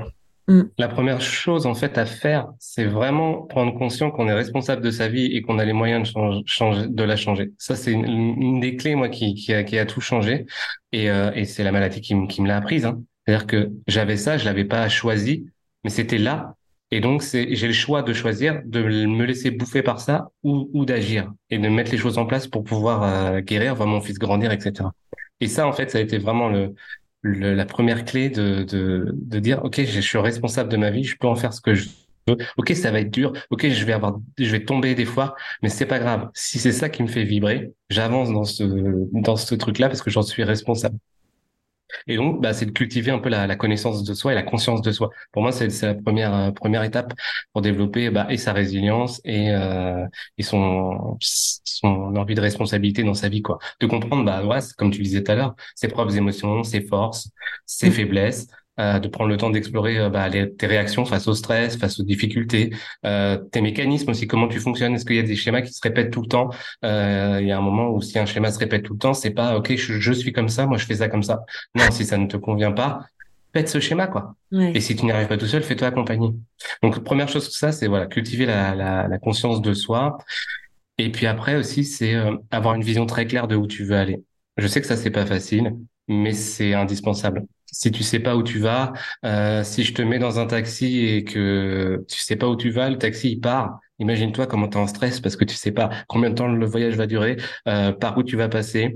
Mm. 0.48 0.62
La 0.77 0.88
première 0.88 1.21
chose 1.21 1.65
en 1.65 1.74
fait 1.74 1.98
à 1.98 2.05
faire, 2.05 2.48
c'est 2.60 2.86
vraiment 2.86 3.43
prendre 3.43 3.77
conscience 3.77 4.12
qu'on 4.13 4.27
est 4.27 4.33
responsable 4.33 4.81
de 4.81 4.91
sa 4.91 5.07
vie 5.07 5.25
et 5.25 5.41
qu'on 5.41 5.60
a 5.60 5.65
les 5.65 5.74
moyens 5.74 6.13
de 6.13 7.03
la 7.03 7.15
changer. 7.15 7.51
Ça 7.57 7.75
c'est 7.75 7.91
une, 7.91 8.60
des 8.60 8.75
clés 8.75 8.95
moi 8.95 9.10
qui, 9.10 9.53
a, 9.53 9.86
tout 9.86 10.01
changé 10.01 10.45
et, 10.91 11.10
euh, 11.10 11.31
c'est 11.45 11.63
la 11.63 11.71
maladie 11.71 12.01
qui, 12.01 12.15
me 12.15 12.48
l'a 12.48 12.57
apprise. 12.57 12.86
Hein. 12.86 13.01
C'est-à-dire 13.25 13.48
que 13.48 13.71
j'avais 13.88 14.17
ça, 14.17 14.38
je 14.38 14.45
l'avais 14.45 14.65
pas 14.65 14.89
choisi, 14.89 15.45
mais 15.83 15.89
c'était 15.89 16.17
là 16.17 16.55
et 16.93 17.00
donc 17.00 17.24
j'ai 17.24 17.45
le 17.45 17.74
choix 17.74 18.03
de 18.03 18.12
choisir 18.12 18.62
de 18.65 18.81
me 18.81 19.24
laisser 19.24 19.51
bouffer 19.51 19.81
par 19.81 20.01
ça 20.01 20.29
ou, 20.43 20.69
ou 20.74 20.83
d'agir 20.86 21.31
et 21.50 21.57
de 21.57 21.69
mettre 21.69 21.91
les 21.91 21.98
choses 21.98 22.17
en 22.17 22.25
place 22.25 22.48
pour 22.48 22.65
pouvoir 22.65 23.03
euh, 23.03 23.39
guérir, 23.39 23.75
voir 23.75 23.88
mon 23.88 24.01
fils 24.01 24.19
grandir, 24.19 24.51
etc. 24.51 24.89
Et 25.39 25.48
ça 25.48 25.65
en 25.67 25.71
fait 25.71 25.89
ça 25.89 26.00
a 26.00 26.01
été 26.01 26.17
vraiment 26.17 26.50
le 26.50 26.75
la 27.24 27.66
première 27.66 28.06
clé 28.06 28.30
de, 28.30 28.63
de, 28.63 29.12
de 29.13 29.40
dire, 29.40 29.63
OK, 29.63 29.82
je 29.84 30.00
suis 30.01 30.18
responsable 30.18 30.70
de 30.72 30.78
ma 30.78 30.90
vie, 30.90 31.04
je 31.04 31.18
peux 31.18 31.28
en 31.28 31.36
faire 31.36 31.54
ce 31.54 31.62
que 31.62 31.74
je 31.75 31.90
veux. 32.28 32.38
OK, 32.58 32.72
ça 32.75 32.92
va 32.92 33.00
être 33.01 33.12
dur. 33.12 33.34
OK, 33.50 33.68
je 33.68 33.86
vais 33.86 33.94
avoir, 33.94 34.20
je 34.38 34.50
vais 34.51 34.63
tomber 34.63 34.96
des 34.96 35.06
fois, 35.06 35.36
mais 35.62 35.70
c'est 35.70 35.86
pas 35.86 36.00
grave. 36.00 36.30
Si 36.34 36.60
c'est 36.60 36.72
ça 36.72 36.90
qui 36.90 37.04
me 37.04 37.08
fait 37.08 37.24
vibrer, 37.24 37.74
j'avance 37.90 38.32
dans 38.32 38.44
ce, 38.46 38.63
dans 39.12 39.36
ce 39.36 39.56
truc-là 39.56 39.88
parce 39.90 40.01
que 40.01 40.10
j'en 40.12 40.22
suis 40.22 40.44
responsable. 40.44 40.98
Et 42.07 42.17
donc, 42.17 42.41
bah, 42.41 42.53
c'est 42.53 42.65
de 42.65 42.71
cultiver 42.71 43.12
un 43.12 43.19
peu 43.19 43.29
la, 43.29 43.48
la, 43.48 43.55
connaissance 43.55 44.03
de 44.03 44.13
soi 44.13 44.31
et 44.31 44.36
la 44.36 44.43
conscience 44.43 44.81
de 44.81 44.91
soi. 44.91 45.10
Pour 45.31 45.41
moi, 45.41 45.51
c'est 45.51 45.69
la 45.81 45.95
première 45.95 46.33
euh, 46.33 46.51
première 46.51 46.83
étape 46.83 47.13
pour 47.53 47.62
développer 47.62 48.10
bah, 48.10 48.27
et 48.29 48.38
sa 48.38 48.53
résilience 48.53 49.21
et 49.24 49.51
euh, 49.51 50.05
et 50.38 50.43
son 50.43 51.17
son 51.19 52.15
envie 52.15 52.36
de 52.36 52.41
responsabilité 52.41 53.03
dans 53.03 53.13
sa 53.13 53.29
vie, 53.29 53.41
quoi. 53.41 53.60
De 53.79 53.88
comprendre, 53.88 54.24
bah 54.25 54.45
ouais, 54.45 54.60
comme 54.77 54.91
tu 54.91 55.01
disais 55.01 55.24
tout 55.24 55.31
à 55.31 55.36
l'heure, 55.36 55.55
ses 55.75 55.88
propres 55.88 56.15
émotions, 56.15 56.63
ses 56.63 56.81
forces, 56.81 57.29
ses 57.65 57.89
mmh. 57.89 57.93
faiblesses, 57.93 58.48
euh, 58.80 59.00
de 59.00 59.08
prendre 59.08 59.30
le 59.30 59.38
temps 59.38 59.50
d'explorer 59.50 60.00
euh, 60.00 60.10
bah, 60.10 60.30
tes 60.30 60.66
réactions 60.66 61.06
face 61.06 61.28
au 61.28 61.34
stress, 61.34 61.75
face 61.78 62.00
aux 62.00 62.04
difficultés, 62.04 62.74
euh, 63.06 63.38
tes 63.38 63.62
mécanismes 63.62 64.12
aussi, 64.12 64.28
comment 64.28 64.48
tu 64.48 64.60
fonctionnes. 64.60 64.94
Est-ce 64.94 65.06
qu'il 65.06 65.18
y 65.18 65.20
a 65.20 65.24
des 65.24 65.36
schémas 65.36 65.62
qui 65.62 65.74
se 65.74 65.82
répètent 65.84 66.12
tout 66.12 66.22
le 66.22 66.28
temps? 66.28 66.50
Euh, 66.86 67.40
Il 67.42 67.48
y 67.48 67.51
a 67.51 67.58
un 67.58 67.62
moment 67.62 67.90
où 67.90 68.01
si 68.01 68.18
un 68.18 68.25
schéma 68.25 68.51
se 68.51 68.60
répète 68.60 68.84
tout 68.84 68.94
le 68.94 69.00
temps, 69.00 69.13
c'est 69.13 69.32
pas 69.32 69.58
ok, 69.58 69.75
je, 69.75 70.00
je, 70.00 70.13
suis 70.13 70.32
comme 70.32 70.50
ça, 70.50 70.66
moi 70.66 70.78
je 70.78 70.86
fais 70.86 70.96
ça 70.96 71.10
comme 71.10 71.24
ça. 71.24 71.44
Non, 71.75 71.92
si 71.92 72.06
ça 72.06 72.18
ne 72.18 72.28
te 72.28 72.38
convient 72.38 72.72
pas, 72.72 73.06
faites 73.54 73.68
ce 73.68 73.80
schéma 73.80 74.08
quoi. 74.08 74.36
Et 74.54 74.80
si 74.80 74.96
tu 74.96 75.06
n'y 75.06 75.12
arrives 75.12 75.28
pas 75.28 75.38
tout 75.38 75.48
seul, 75.48 75.63
fais-toi 75.63 75.90
accompagner. 75.90 76.30
Donc 76.82 77.04
première 77.04 77.28
chose 77.28 77.48
que 77.48 77.54
ça, 77.54 77.72
c'est 77.72 77.88
voilà 77.88 78.06
cultiver 78.06 78.46
la, 78.46 78.74
la, 78.75 79.08
la, 79.08 79.18
conscience 79.20 79.62
de 79.62 79.74
soi. 79.74 80.18
Et 80.98 81.12
puis 81.12 81.28
après 81.28 81.56
aussi, 81.56 81.84
c'est 81.84 82.16
avoir 82.51 82.75
une 82.75 82.84
vision 82.84 83.06
très 83.06 83.25
claire 83.25 83.48
de 83.48 83.56
où 83.56 83.68
tu 83.68 83.84
veux 83.84 83.96
aller. 83.96 84.24
Je 84.58 84.68
sais 84.68 84.80
que 84.82 84.88
ça 84.88 84.96
c'est 84.96 85.12
pas 85.12 85.25
facile, 85.25 85.75
mais 86.08 86.34
c'est 86.34 86.74
indispensable 86.74 87.46
si 87.72 87.92
tu 87.92 88.04
sais 88.04 88.20
pas 88.20 88.36
où 88.36 88.44
tu 88.44 88.60
vas, 88.60 88.94
euh, 89.25 89.63
si 89.63 89.84
je 89.84 89.94
te 89.94 90.01
mets 90.01 90.20
dans 90.20 90.40
un 90.40 90.46
taxi 90.48 91.06
et 91.06 91.24
que 91.24 92.06
tu 92.10 92.20
sais 92.20 92.36
pas 92.36 92.48
où 92.48 92.56
tu 92.56 92.70
vas, 92.70 92.90
le 92.90 92.98
taxi 92.98 93.32
il 93.32 93.40
part. 93.40 93.80
Imagine-toi 94.00 94.48
comment 94.48 94.68
tu 94.68 94.78
es 94.78 94.82
en 94.82 94.88
stress 94.88 95.20
parce 95.20 95.36
que 95.36 95.46
tu 95.46 95.56
sais 95.56 95.72
pas 95.72 95.90
combien 96.08 96.30
de 96.32 96.36
temps 96.36 96.48
le 96.48 96.66
voyage 96.66 96.96
va 96.96 97.08
durer, 97.08 97.38
euh, 97.68 97.92
par 97.92 98.18
où 98.18 98.24
tu 98.24 98.36
vas 98.36 98.50
passer. 98.50 98.96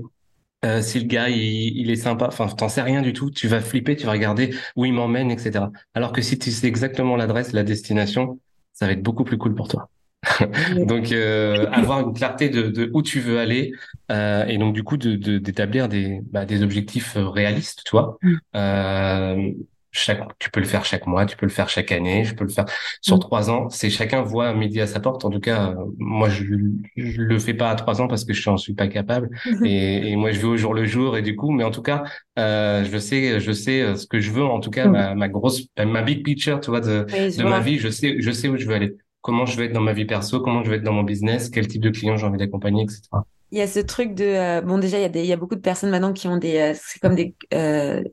Euh, 0.64 0.82
si 0.82 0.98
le 1.00 1.06
gars 1.06 1.28
il, 1.28 1.76
il 1.78 1.90
est 1.90 1.96
sympa, 1.96 2.26
enfin 2.28 2.48
t'en 2.48 2.68
sais 2.68 2.82
rien 2.82 3.02
du 3.02 3.12
tout, 3.12 3.30
tu 3.30 3.46
vas 3.48 3.60
flipper, 3.60 3.96
tu 3.96 4.06
vas 4.06 4.12
regarder 4.12 4.54
où 4.74 4.84
il 4.84 4.92
m'emmène, 4.92 5.30
etc. 5.30 5.66
Alors 5.94 6.12
que 6.12 6.22
si 6.22 6.38
tu 6.38 6.50
sais 6.50 6.66
exactement 6.66 7.16
l'adresse, 7.16 7.52
la 7.52 7.62
destination, 7.62 8.40
ça 8.72 8.86
va 8.86 8.92
être 8.92 9.02
beaucoup 9.02 9.24
plus 9.24 9.38
cool 9.38 9.54
pour 9.54 9.68
toi. 9.68 9.88
donc 10.86 11.12
euh, 11.12 11.66
avoir 11.70 12.00
une 12.00 12.14
clarté 12.14 12.48
de, 12.48 12.62
de, 12.62 12.90
où 12.94 13.02
tu 13.02 13.20
veux 13.20 13.38
aller 13.38 13.72
euh, 14.10 14.44
et 14.46 14.58
donc 14.58 14.74
du 14.74 14.82
coup 14.82 14.96
de 14.96 15.14
d'établir 15.38 15.88
des 15.88 16.20
bah, 16.30 16.44
des 16.44 16.62
objectifs 16.62 17.16
euh, 17.16 17.28
réalistes 17.28 17.82
tu 17.84 17.90
vois. 17.92 18.18
Mm. 18.22 18.34
euh, 18.56 19.50
chaque 19.92 20.20
tu 20.38 20.50
peux 20.50 20.60
le 20.60 20.66
faire 20.66 20.84
chaque 20.84 21.06
mois 21.06 21.24
tu 21.24 21.38
peux 21.38 21.46
le 21.46 21.52
faire 21.52 21.70
chaque 21.70 21.90
année 21.90 22.24
je 22.24 22.34
peux 22.34 22.44
le 22.44 22.50
faire 22.50 22.66
sur 23.00 23.16
mm. 23.16 23.20
trois 23.20 23.50
ans. 23.50 23.68
C'est 23.70 23.88
chacun 23.88 24.22
voit 24.22 24.52
midi 24.52 24.80
à 24.80 24.86
sa 24.86 25.00
porte. 25.00 25.24
En 25.24 25.30
tout 25.30 25.40
cas 25.40 25.74
moi 25.98 26.28
je 26.28 26.44
je 26.96 27.22
le 27.22 27.38
fais 27.38 27.54
pas 27.54 27.70
à 27.70 27.74
trois 27.76 28.02
ans 28.02 28.08
parce 28.08 28.24
que 28.24 28.34
je 28.34 28.50
n'en 28.50 28.58
suis 28.58 28.74
pas 28.74 28.88
capable. 28.88 29.30
Et, 29.64 30.10
et, 30.10 30.16
moi 30.16 30.32
je 30.32 30.40
vais 30.40 30.48
au 30.48 30.56
jour 30.56 30.74
le 30.74 30.84
jour 30.86 31.16
et 31.16 31.22
du 31.22 31.34
coup 31.34 31.50
mais 31.50 31.64
en 31.64 31.70
tout 31.70 31.82
cas 31.82 32.04
euh, 32.38 32.84
je 32.84 32.98
sais 32.98 33.40
je 33.40 33.52
sais 33.52 33.96
ce 33.96 34.06
que 34.06 34.20
je 34.20 34.32
veux. 34.32 34.44
En 34.44 34.60
tout 34.60 34.70
cas 34.70 34.86
mm. 34.86 34.92
ma, 34.92 35.14
ma 35.14 35.28
grosse 35.28 35.62
ma 35.78 36.02
big 36.02 36.24
picture 36.24 36.60
tu 36.60 36.70
vois 36.70 36.80
de, 36.80 37.06
de 37.08 37.42
ma 37.44 37.60
vie 37.60 37.78
je 37.78 37.88
sais 37.88 38.16
je 38.20 38.30
sais 38.30 38.48
où 38.48 38.58
je 38.58 38.66
veux 38.66 38.74
aller 38.74 38.96
comment 39.26 39.44
je 39.44 39.56
vais 39.56 39.64
être 39.64 39.72
dans 39.72 39.80
ma 39.80 39.92
vie 39.92 40.04
perso, 40.04 40.38
comment 40.38 40.62
je 40.62 40.70
vais 40.70 40.76
être 40.76 40.84
dans 40.84 40.92
mon 40.92 41.02
business, 41.02 41.50
quel 41.50 41.66
type 41.66 41.82
de 41.82 41.90
client 41.90 42.16
j'ai 42.16 42.24
envie 42.24 42.38
d'accompagner, 42.38 42.84
etc. 42.84 43.02
Il 43.50 43.58
y 43.58 43.60
a 43.60 43.66
ce 43.66 43.80
truc 43.80 44.14
de 44.14 44.24
euh, 44.24 44.60
bon 44.60 44.78
déjà 44.78 44.98
il 44.98 45.02
y 45.02 45.04
a 45.04 45.08
des 45.08 45.22
il 45.22 45.26
y 45.26 45.32
a 45.32 45.36
beaucoup 45.36 45.56
de 45.56 45.60
personnes 45.60 45.90
maintenant 45.90 46.12
qui 46.12 46.28
ont 46.28 46.36
des 46.36 46.58
euh, 46.58 46.74
c'est 46.80 47.00
comme 47.00 47.16
des 47.16 47.34
euh, 47.52 48.04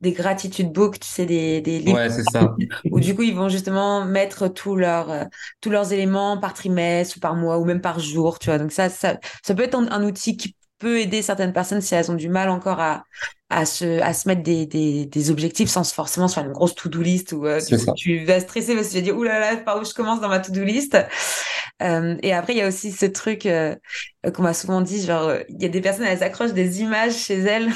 des 0.00 0.10
gratitude 0.12 0.72
books, 0.72 0.98
tu 0.98 1.06
sais, 1.06 1.26
des, 1.26 1.60
des 1.60 1.78
livres. 1.78 1.98
Ouais, 1.98 2.08
c'est 2.08 2.22
ça. 2.22 2.56
Où 2.90 3.00
du 3.00 3.14
coup, 3.14 3.20
ils 3.20 3.34
vont 3.34 3.50
justement 3.50 4.02
mettre 4.06 4.48
tous 4.48 4.74
leurs, 4.74 5.26
tous 5.60 5.68
leurs 5.68 5.92
éléments 5.92 6.38
par 6.38 6.54
trimestre 6.54 7.18
ou 7.18 7.20
par 7.20 7.36
mois 7.36 7.58
ou 7.58 7.66
même 7.66 7.82
par 7.82 8.00
jour, 8.00 8.38
tu 8.38 8.46
vois. 8.46 8.56
Donc 8.56 8.72
ça, 8.72 8.88
ça, 8.88 9.18
ça 9.42 9.54
peut 9.54 9.62
être 9.62 9.74
un 9.74 10.02
outil 10.02 10.38
qui 10.38 10.56
peut 10.80 10.98
aider 10.98 11.22
certaines 11.22 11.52
personnes 11.52 11.80
si 11.80 11.94
elles 11.94 12.10
ont 12.10 12.14
du 12.14 12.28
mal 12.28 12.48
encore 12.48 12.80
à, 12.80 13.04
à 13.50 13.66
se, 13.66 14.00
à 14.00 14.12
se 14.12 14.26
mettre 14.26 14.42
des, 14.42 14.66
des, 14.66 15.06
des 15.06 15.30
objectifs 15.30 15.68
sans 15.68 15.88
forcément 15.92 16.26
se 16.26 16.34
faire 16.34 16.44
une 16.44 16.52
grosse 16.52 16.74
to-do 16.74 17.02
list 17.02 17.32
ou 17.32 17.46
euh, 17.46 17.60
tu, 17.96 18.24
vas 18.24 18.40
stresser 18.40 18.74
parce 18.74 18.88
que 18.88 18.92
tu 18.92 18.98
vas 18.98 19.04
dire, 19.04 19.16
oulala, 19.16 19.56
par 19.58 19.80
où 19.80 19.84
je 19.84 19.92
commence 19.92 20.20
dans 20.20 20.28
ma 20.28 20.40
to-do 20.40 20.64
list? 20.64 20.96
Euh, 21.82 22.16
et 22.22 22.32
après, 22.32 22.54
il 22.54 22.58
y 22.58 22.62
a 22.62 22.68
aussi 22.68 22.90
ce 22.92 23.06
truc 23.06 23.46
euh, 23.46 23.76
qu'on 24.34 24.42
m'a 24.42 24.54
souvent 24.54 24.80
dit, 24.80 25.04
genre, 25.04 25.32
il 25.48 25.62
y 25.62 25.66
a 25.66 25.68
des 25.68 25.80
personnes, 25.80 26.06
elles 26.06 26.22
accrochent 26.22 26.52
des 26.54 26.80
images 26.80 27.14
chez 27.14 27.38
elles. 27.38 27.70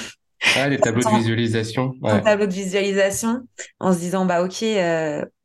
Ah, 0.56 0.68
les 0.68 0.78
tableaux 0.80 1.02
de 1.02 1.16
visualisation. 1.18 1.92
Ouais. 2.00 2.22
tableau 2.22 2.46
de 2.46 2.52
visualisation, 2.52 3.42
en 3.81 3.92
se 3.92 3.98
disant, 3.98 4.24
bah, 4.24 4.42
ok, 4.42 4.64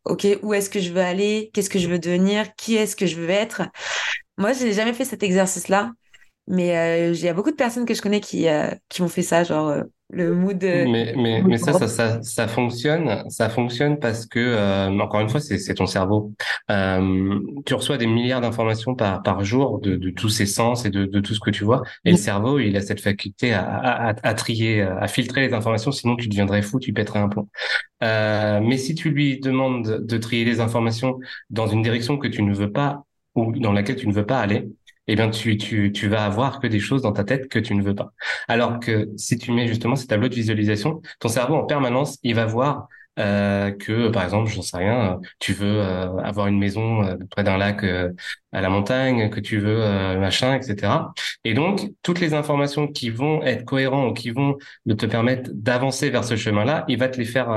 ok, 0.06 0.28
où 0.44 0.54
est-ce 0.54 0.70
que 0.70 0.80
je 0.80 0.92
veux 0.92 1.02
aller? 1.02 1.50
Qu'est-ce 1.54 1.70
que 1.70 1.80
je 1.80 1.90
veux 1.90 2.00
devenir? 2.00 2.56
Qui 2.56 2.76
est-ce 2.76 2.96
que 2.96 3.06
je 3.06 3.16
veux 3.16 3.30
être? 3.30 3.64
Moi, 4.38 4.54
j'ai 4.54 4.74
jamais 4.74 4.94
fait 4.94 5.06
cet 5.06 5.24
exercice-là. 5.24 5.92
Mais 6.50 6.76
euh, 6.76 7.14
il 7.14 7.22
y 7.22 7.28
a 7.28 7.34
beaucoup 7.34 7.52
de 7.52 7.56
personnes 7.56 7.86
que 7.86 7.94
je 7.94 8.02
connais 8.02 8.22
qui, 8.22 8.50
euh, 8.50 8.72
qui 8.90 9.04
ont 9.04 9.08
fait 9.08 9.22
ça, 9.22 9.44
genre 9.44 9.68
euh, 9.68 9.84
le 10.10 10.34
mood. 10.34 10.58
mais 10.60 11.14
mais, 11.16 11.44
mais 11.44 11.60
ça, 11.60 11.74
ça, 11.74 11.88
ça, 11.88 12.24
ça, 12.24 12.48
fonctionne. 12.48 13.24
Ça 13.30 13.50
fonctionne 13.50 14.00
parce 14.00 14.26
que, 14.26 14.90
encore 15.00 15.20
une 15.20 15.30
fois, 15.30 15.40
c'est 15.40 15.74
ton 15.76 15.86
cerveau. 15.86 16.34
tu 16.68 17.74
reçois 17.76 17.98
des 17.98 18.08
milliards 18.08 18.42
d'informations 18.42 18.96
par, 18.96 19.22
par 19.22 19.44
jour 19.44 19.80
de, 19.80 19.96
de 19.96 20.10
tous 20.10 20.30
ces 20.30 20.48
sens 20.48 20.86
et 20.86 20.90
de, 20.90 21.06
de 21.06 21.20
tout 21.20 21.36
ce 21.36 21.40
que 21.40 21.52
tu 21.52 21.64
vois. 21.64 21.84
Et 22.04 22.12
le 22.12 22.18
cerveau, 22.18 22.58
il 22.58 22.76
a 22.76 22.82
cette 22.82 23.02
faculté 23.02 23.54
à, 23.54 23.64
à, 23.64 24.16
à, 24.28 24.34
trier, 24.34 24.82
à 24.82 25.08
filtrer 25.08 25.42
les 25.48 25.54
informations, 25.54 25.92
sinon 25.92 26.16
tu 26.16 26.28
deviendrais 26.28 26.64
fou, 26.64 26.80
tu 26.80 26.92
pèterais 26.94 27.20
un 27.20 27.30
plomb. 27.30 27.48
mais 28.02 28.78
si 28.78 28.96
tu 28.96 29.12
lui 29.12 29.40
demandes 29.40 30.04
de 30.04 30.18
trier 30.18 30.46
les 30.46 30.62
informations 30.62 31.20
dans 31.52 31.68
une 31.68 31.84
direction 31.84 32.18
que 32.18 32.28
tu 32.28 32.42
ne 32.42 32.56
veux 32.56 32.72
pas 32.72 33.04
ou 33.36 33.52
dans 33.60 33.72
laquelle 33.72 33.96
tu 33.96 34.08
ne 34.08 34.14
veux 34.14 34.26
pas 34.26 34.40
aller, 34.40 34.68
eh 35.12 35.16
bien 35.16 35.30
tu, 35.30 36.08
vas 36.08 36.24
avoir 36.24 36.60
que 36.60 36.68
des 36.68 36.80
choses 36.80 37.02
dans 37.02 37.12
ta 37.12 37.24
tête 37.24 37.48
que 37.50 37.58
tu 37.58 37.74
ne 37.74 37.82
veux 37.82 37.96
pas. 37.96 38.14
Alors 38.48 38.80
que 38.80 39.10
si 39.18 39.38
tu 39.38 39.52
mets 39.52 39.68
justement 39.68 39.96
ces 39.96 40.06
tableaux 40.06 40.30
de 40.30 40.36
visualisation, 40.36 41.02
ton 41.20 41.30
cerveau 41.30 41.56
en 41.56 41.66
permanence, 41.66 42.20
il 42.22 42.36
va 42.36 42.46
voir 42.46 42.88
euh, 43.18 43.72
que 43.72 44.10
par 44.10 44.24
exemple, 44.24 44.50
j'en 44.52 44.62
sais 44.62 44.78
rien, 44.78 45.20
tu 45.40 45.52
veux 45.54 45.80
euh, 45.82 46.16
avoir 46.20 46.46
une 46.48 46.60
maison 46.60 47.04
euh, 47.04 47.16
près 47.32 47.44
d'un 47.44 47.58
lac 47.58 47.84
à 48.52 48.62
la 48.62 48.70
montagne, 48.70 49.30
que 49.32 49.40
tu 49.40 49.58
veux 49.58 49.80
machin, 50.20 50.56
etc. 50.56 50.94
Et 51.44 51.56
donc 51.56 51.82
toutes 52.04 52.20
les 52.20 52.36
informations 52.36 52.88
qui 52.88 53.10
vont 53.10 53.42
être 53.44 53.66
cohérentes 53.66 54.12
ou 54.12 54.14
qui 54.14 54.30
vont 54.30 54.58
te 54.88 55.06
permettre 55.08 55.50
d'avancer 55.54 56.12
vers 56.12 56.24
ce 56.24 56.36
chemin-là, 56.36 56.86
il 56.88 57.00
va 57.00 57.10
te 57.10 57.18
les 57.18 57.26
faire, 57.26 57.50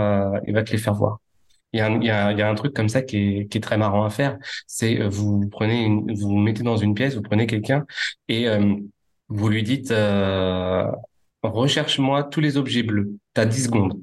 il 0.47 0.55
va 0.55 0.63
te 0.63 0.73
les 0.73 0.79
faire 0.79 0.95
voir. 0.95 1.19
Il 1.73 1.79
y, 1.79 1.81
a 1.81 1.87
un, 1.87 2.01
il, 2.01 2.07
y 2.07 2.11
a, 2.11 2.33
il 2.33 2.39
y 2.39 2.43
a 2.43 2.49
un 2.49 2.55
truc 2.55 2.75
comme 2.75 2.89
ça 2.89 3.03
qui 3.03 3.17
est, 3.17 3.47
qui 3.47 3.59
est 3.59 3.61
très 3.61 3.79
marrant 3.79 4.05
à 4.05 4.11
faire. 4.11 4.39
C'est 4.67 5.01
euh, 5.01 5.09
vous 5.09 5.49
prenez, 5.49 5.85
une, 5.85 6.13
vous, 6.15 6.29
vous 6.29 6.39
mettez 6.39 6.63
dans 6.63 6.77
une 6.77 6.95
pièce, 6.95 7.15
vous 7.15 7.23
prenez 7.23 7.47
quelqu'un 7.47 7.87
et 8.29 8.49
euh, 8.49 8.75
vous 9.29 9.49
lui 9.49 9.63
dites 9.63 9.91
euh, 9.91 10.87
recherche-moi 11.43 12.25
tous 12.25 12.41
les 12.41 12.57
objets 12.57 12.83
bleus. 12.83 13.17
T'as 13.35 13.47
10 13.47 13.65
secondes. 13.65 14.01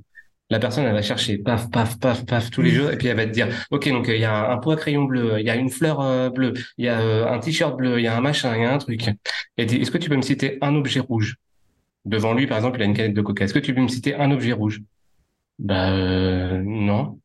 La 0.51 0.57
personne, 0.57 0.85
elle 0.85 0.93
va 0.93 1.03
chercher, 1.03 1.37
paf, 1.37 1.69
paf, 1.69 1.99
paf, 1.99 2.25
paf, 2.25 2.49
tous 2.49 2.63
les 2.63 2.71
jours, 2.71 2.89
et 2.89 2.97
puis 2.97 3.07
elle 3.07 3.17
va 3.17 3.27
te 3.27 3.31
dire, 3.31 3.49
ok, 3.69 3.87
donc 3.89 4.07
il 4.07 4.17
y 4.17 4.25
a 4.25 4.51
un 4.51 4.57
pot 4.57 4.71
à 4.71 4.77
crayon 4.77 5.03
bleu, 5.03 5.39
il 5.39 5.45
y 5.45 5.49
a 5.51 5.55
une 5.55 5.69
fleur 5.69 6.31
bleue, 6.31 6.53
il 6.79 6.85
y 6.85 6.87
a 6.87 7.31
un 7.31 7.37
t-shirt 7.37 7.77
bleu, 7.77 7.99
il 7.99 8.03
y 8.03 8.07
a 8.07 8.17
un 8.17 8.21
machin, 8.21 8.55
il 8.55 8.63
y 8.63 8.65
a 8.65 8.73
un 8.73 8.79
truc. 8.79 9.09
Et 9.57 9.63
est-ce 9.63 9.91
que 9.91 9.99
tu 9.99 10.09
peux 10.09 10.15
me 10.15 10.23
citer 10.23 10.57
un 10.61 10.73
objet 10.73 11.01
rouge? 11.01 11.35
Devant 12.05 12.33
lui, 12.33 12.47
par 12.47 12.57
exemple, 12.57 12.79
il 12.79 12.81
a 12.81 12.85
une 12.85 12.95
canette 12.95 13.13
de 13.13 13.21
coca. 13.21 13.45
Est-ce 13.45 13.53
que 13.53 13.59
tu 13.59 13.75
peux 13.75 13.81
me 13.81 13.87
citer 13.87 14.15
un 14.15 14.31
objet 14.31 14.53
rouge? 14.53 14.81
Bah 15.59 15.91
non. 16.63 17.19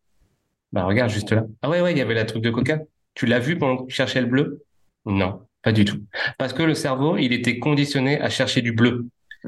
Bah 0.75 0.85
regarde 0.85 1.09
juste 1.09 1.31
là. 1.31 1.45
Ah 1.63 1.71
ouais, 1.71 1.81
ouais, 1.81 1.93
il 1.93 1.99
y 1.99 2.01
avait 2.01 2.15
la 2.15 2.25
truc 2.25 2.43
de 2.43 2.51
coca. 2.51 2.81
Tu 3.15 3.27
l'as 3.27 3.39
vu 3.39 3.57
pendant 3.57 3.77
que 3.77 3.87
tu 3.87 3.95
cherchais 3.95 4.21
le 4.21 4.27
bleu? 4.27 4.65
Non, 5.07 5.41
pas 5.63 5.71
du 5.71 5.85
tout. 5.85 6.01
Parce 6.37 6.53
que 6.53 6.65
le 6.65 6.75
cerveau, 6.75 7.17
il 7.17 7.33
était 7.33 7.61
conditionné 7.61 8.21
à 8.21 8.29
chercher 8.29 8.61
du 8.61 8.73
bleu. 8.73 9.07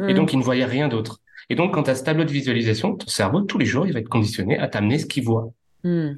Et 0.09 0.15
donc, 0.15 0.33
il 0.33 0.39
ne 0.39 0.45
voyait 0.45 0.67
rien 0.67 0.89
d'autre. 0.89 1.21
Et 1.49 1.55
donc, 1.55 1.75
quand 1.75 1.85
tu 1.85 1.91
as 1.91 1.95
ce 1.97 2.05
tableau 2.05 2.25
de 2.25 2.31
visualisation, 2.31 2.95
ton 2.95 3.07
cerveau, 3.09 3.41
tous 3.41 3.59
les 3.59 3.65
jours, 3.65 3.87
il 3.87 3.93
va 3.93 3.99
être 4.01 4.09
conditionné 4.09 4.59
à 4.59 4.69
t'amener 4.69 4.99
ce 4.99 5.07
qu'il 5.07 5.25
voit. 5.25 5.51
Hmm. 5.83 6.13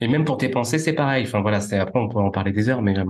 Et 0.00 0.08
même 0.08 0.24
pour 0.24 0.36
tes 0.36 0.48
pensées, 0.48 0.78
c'est 0.78 0.92
pareil. 0.92 1.24
Enfin 1.24 1.40
voilà, 1.40 1.60
c'est 1.60 1.78
après 1.78 1.98
on 1.98 2.08
pourrait 2.08 2.24
en 2.24 2.30
parler 2.30 2.52
des 2.52 2.68
heures, 2.68 2.82
mais 2.82 2.98
euh, 2.98 3.04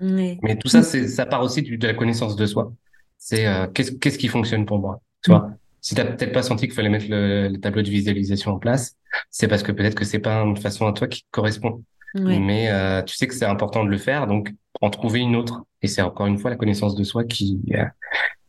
mais 0.00 0.56
tout 0.56 0.68
ça, 0.68 0.82
c'est 0.82 1.06
ça 1.08 1.26
part 1.26 1.42
aussi 1.42 1.62
de 1.62 1.86
la 1.86 1.94
connaissance 1.94 2.36
de 2.36 2.46
soi. 2.46 2.72
C'est 3.18 3.46
euh, 3.46 3.66
qu'est-ce 3.66 3.92
qu'est-ce 3.92 4.18
qui 4.18 4.28
fonctionne 4.28 4.64
pour 4.64 4.78
moi, 4.78 5.02
tu 5.22 5.30
vois? 5.30 5.50
Si 5.82 5.94
t'as 5.94 6.04
peut-être 6.04 6.32
pas 6.32 6.42
senti 6.42 6.66
qu'il 6.66 6.74
fallait 6.74 6.88
mettre 6.88 7.06
le, 7.08 7.56
tableau 7.56 7.82
de 7.82 7.90
visualisation 7.90 8.52
en 8.52 8.58
place, 8.58 8.96
c'est 9.30 9.48
parce 9.48 9.62
que 9.62 9.72
peut-être 9.72 9.94
que 9.94 10.04
c'est 10.04 10.18
pas 10.18 10.42
une 10.42 10.56
façon 10.56 10.86
à 10.86 10.92
toi 10.92 11.06
qui 11.08 11.22
te 11.22 11.28
correspond. 11.30 11.84
Mais 12.14 12.70
euh, 12.70 13.02
tu 13.02 13.16
sais 13.16 13.26
que 13.26 13.34
c'est 13.34 13.46
important 13.46 13.84
de 13.84 13.88
le 13.88 13.96
faire, 13.96 14.26
donc 14.26 14.52
en 14.80 14.90
trouver 14.90 15.20
une 15.20 15.34
autre. 15.34 15.64
Et 15.80 15.88
c'est 15.88 16.02
encore 16.02 16.26
une 16.26 16.38
fois 16.38 16.50
la 16.50 16.56
connaissance 16.56 16.94
de 16.94 17.04
soi 17.04 17.24
qui 17.24 17.60
euh, 17.72 17.84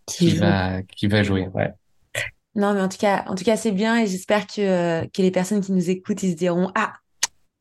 qui, 0.05 0.35
va 0.35 0.81
qui 0.81 1.07
va 1.07 1.23
jouer. 1.23 1.47
Ouais. 1.53 1.71
Non, 2.55 2.73
mais 2.73 2.81
en 2.81 2.89
tout 2.89 2.97
cas, 2.97 3.23
en 3.27 3.35
tout 3.35 3.43
cas, 3.43 3.55
c'est 3.55 3.71
bien 3.71 4.01
et 4.01 4.05
j'espère 4.05 4.45
que 4.47 4.61
euh, 4.61 5.07
que 5.13 5.21
les 5.21 5.31
personnes 5.31 5.61
qui 5.61 5.71
nous 5.71 5.89
écoutent, 5.89 6.21
ils 6.23 6.31
se 6.31 6.37
diront 6.37 6.71
ah 6.75 6.93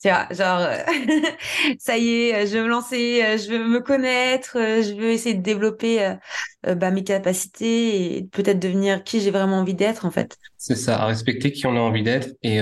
tu 0.02 0.08
vois, 0.08 0.26
genre, 0.32 0.58
euh, 0.58 0.78
ça 1.78 1.96
y 1.96 2.08
est, 2.08 2.46
je 2.48 2.56
veux 2.56 2.64
me 2.64 2.68
lancer, 2.68 3.22
euh, 3.22 3.38
je 3.38 3.48
veux 3.48 3.64
me 3.64 3.78
connaître, 3.78 4.56
euh, 4.58 4.82
je 4.82 4.94
veux 4.94 5.10
essayer 5.10 5.36
de 5.36 5.42
développer 5.42 6.16
bah, 6.64 6.90
mes 6.90 7.04
capacités 7.04 8.16
et 8.16 8.24
peut-être 8.24 8.58
devenir 8.58 9.04
qui 9.04 9.20
j'ai 9.20 9.30
vraiment 9.30 9.58
envie 9.58 9.74
d'être, 9.74 10.04
en 10.04 10.10
fait. 10.10 10.36
C'est 10.58 10.74
ça, 10.74 11.04
respecter 11.06 11.52
qui 11.52 11.66
on 11.66 11.76
a 11.76 11.80
envie 11.80 12.02
d'être 12.02 12.30
et, 12.42 12.58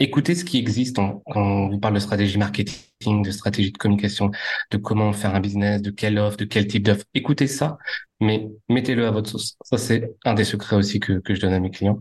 écoutez 0.00 0.36
ce 0.36 0.44
qui 0.44 0.58
existe 0.58 0.96
quand 0.96 1.22
on 1.26 1.68
vous 1.70 1.78
parle 1.80 1.94
de 1.94 1.98
stratégie 1.98 2.38
marketing, 2.38 3.22
de 3.22 3.30
stratégie 3.30 3.72
de 3.72 3.78
communication, 3.78 4.30
de 4.70 4.76
comment 4.76 5.12
faire 5.12 5.34
un 5.34 5.40
business, 5.40 5.82
de 5.82 5.90
quelle 5.90 6.18
offre, 6.18 6.36
de 6.36 6.44
quel 6.44 6.68
type 6.68 6.84
d'offre. 6.84 7.04
Écoutez 7.14 7.48
ça, 7.48 7.78
mais 8.20 8.48
mettez-le 8.68 9.06
à 9.06 9.10
votre 9.10 9.30
sauce. 9.30 9.56
Ça, 9.62 9.76
c'est 9.76 10.12
un 10.24 10.34
des 10.34 10.44
secrets 10.44 10.76
aussi 10.76 11.00
que, 11.00 11.14
que 11.14 11.34
je 11.34 11.40
donne 11.40 11.52
à 11.52 11.60
mes 11.60 11.70
clients. 11.70 12.00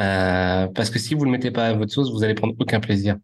Euh, 0.00 0.66
parce 0.68 0.90
que 0.90 0.98
si 0.98 1.14
vous 1.14 1.24
le 1.24 1.30
mettez 1.30 1.50
pas 1.50 1.68
à 1.68 1.72
votre 1.74 1.92
sauce, 1.92 2.10
vous 2.10 2.24
allez 2.24 2.34
prendre 2.34 2.54
aucun 2.58 2.80
plaisir. 2.80 3.16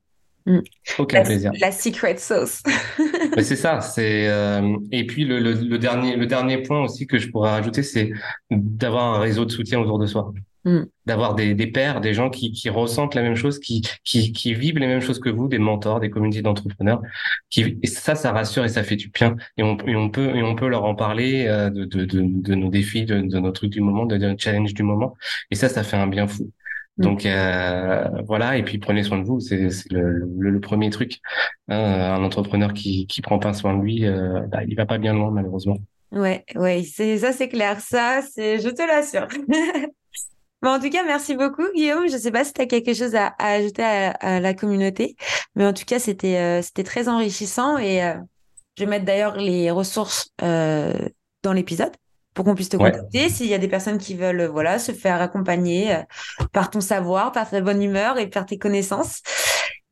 Mm. 0.47 0.59
Aucun 0.99 1.23
plaisir. 1.23 1.53
La 1.61 1.73
secret 1.73 2.17
sauce. 2.17 2.63
C'est 3.39 3.57
ça. 3.57 3.81
C'est 3.81 4.29
euh, 4.29 4.77
et 4.91 5.07
puis 5.07 5.25
le, 5.25 5.39
le, 5.39 5.53
le, 5.53 5.79
dernier 5.79 6.17
le 6.17 6.27
dernier 6.27 6.59
point 6.59 6.83
aussi 6.83 7.07
que 7.07 7.19
je 7.19 7.31
pourrais 7.31 7.51
rajouter, 7.51 7.83
c'est 7.83 8.11
d'avoir 8.51 9.15
un 9.15 9.21
réseau 9.21 9.45
de 9.45 9.51
soutien 9.51 9.81
autour 9.81 9.99
de 9.99 10.07
soi. 10.07 10.33
Mm. 10.65 10.83
D'avoir 11.07 11.35
des, 11.35 11.55
des 11.55 11.67
pairs, 11.67 12.01
des 12.01 12.15
gens 12.15 12.31
qui, 12.31 12.53
qui 12.53 12.71
ressentent 12.71 13.17
la 13.17 13.23
même 13.23 13.35
chose, 13.35 13.59
qui, 13.59 13.83
qui, 14.05 14.33
qui 14.33 14.55
vivent 14.55 14.79
les 14.79 14.87
mêmes 14.87 15.01
choses 15.01 15.19
que 15.19 15.29
vous, 15.29 15.49
des 15.49 15.59
mentors, 15.59 15.99
des 15.99 16.11
communautés 16.11 16.43
d'entrepreneurs. 16.43 17.03
Qui, 17.51 17.79
et 17.83 17.87
ça, 17.89 18.15
ça 18.15 18.31
rassure 18.33 18.65
et 18.65 18.69
ça 18.69 18.85
fait 18.85 18.97
du 18.97 19.09
bien. 19.09 19.37
Et 19.57 19.63
on, 19.65 19.77
et 19.87 19.97
on 19.97 20.09
peut 20.11 20.37
et 20.37 20.43
on 20.43 20.55
peut 20.55 20.69
leur 20.69 20.85
en 20.85 20.95
parler 20.95 21.47
euh, 21.49 21.71
de, 21.71 21.85
de, 21.85 22.05
de, 22.05 22.23
de, 22.23 22.55
nos 22.55 22.69
défis, 22.69 23.05
de, 23.05 23.21
de 23.21 23.39
nos 23.41 23.51
trucs 23.51 23.71
du 23.71 23.81
moment, 23.81 24.07
de, 24.07 24.17
de 24.17 24.29
nos 24.29 24.39
challenges 24.39 24.75
du 24.75 24.83
moment. 24.85 25.17
Et 25.51 25.57
ça, 25.57 25.69
ça 25.69 25.83
fait 25.83 25.97
un 25.97 26.07
bien 26.07 26.29
fou. 26.29 26.51
Mm. 27.03 27.05
Donc 27.05 27.27
euh, 27.27 28.09
voilà, 28.25 28.57
et 28.57 28.63
puis 28.63 28.79
prenez 28.79 29.03
soin 29.03 29.19
de 29.19 29.25
vous, 29.25 29.41
c'est 29.41 29.69
le, 29.91 30.27
le, 30.39 30.61
premier 30.61 30.91
truc. 30.91 31.19
Hein, 31.69 32.15
un 32.15 32.25
entrepreneur 32.25 32.73
qui 32.73 33.07
qui 33.07 33.21
prend 33.21 33.39
pas 33.39 33.53
soin 33.53 33.77
de 33.77 33.83
lui, 33.83 34.07
euh, 34.07 34.41
bah, 34.49 34.61
il 34.67 34.77
va 34.77 34.87
pas 34.87 34.99
bien 34.99 35.13
loin 35.13 35.31
malheureusement. 35.31 35.77
Ouais, 36.13 36.45
ouais, 36.57 36.85
c'est 36.85 37.19
ça, 37.19 37.33
c'est 37.33 37.49
clair. 37.49 37.81
Ça, 37.81 38.21
c'est, 38.23 38.61
je 38.61 38.69
te 38.69 38.83
l'assure. 38.83 39.29
bon, 40.63 40.69
en 40.69 40.79
tout 40.79 40.91
cas, 40.91 41.05
merci 41.05 41.35
beaucoup, 41.35 41.65
Guillaume. 41.75 42.09
Je 42.09 42.19
sais 42.19 42.31
pas 42.31 42.45
si 42.45 42.53
tu 42.53 42.61
as 42.61 42.67
quelque 42.67 42.93
chose 42.93 43.15
à, 43.15 43.35
ajouter 43.39 43.83
à, 43.83 44.39
la 44.39 44.55
communauté, 44.55 45.17
mais 45.55 45.65
en 45.67 45.73
tout 45.73 45.85
cas, 45.87 45.99
c'était 45.99 46.37
euh, 46.37 46.63
c'était 46.63 46.85
très 46.85 47.09
enrichissant 47.09 47.79
et 47.79 48.05
euh, 48.05 48.15
je 48.77 48.85
vais 48.85 48.91
mettre 48.91 49.07
d'ailleurs 49.07 49.37
les 49.37 49.71
ressources 49.71 50.31
euh, 50.43 50.93
dans 51.43 51.55
l'épisode 51.55 51.93
pour 52.35 52.45
qu'on 52.45 52.55
puisse 52.55 52.69
te 52.69 52.77
contacter 52.77 53.29
s'il 53.29 53.47
y 53.47 53.55
a 53.55 53.59
des 53.59 53.69
personnes 53.69 53.99
qui 53.99 54.15
veulent 54.15 54.47
voilà 54.47 54.79
se 54.79 54.93
faire 54.93 55.21
accompagner 55.21 55.95
euh, 55.95 56.03
par 56.53 56.71
ton 56.71 56.81
savoir, 56.81 57.33
par 57.33 57.49
ta 57.49 57.61
bonne 57.61 57.83
humeur 57.83 58.19
et 58.19 58.29
par 58.29 58.47
tes 58.47 58.59
connaissances. 58.59 59.23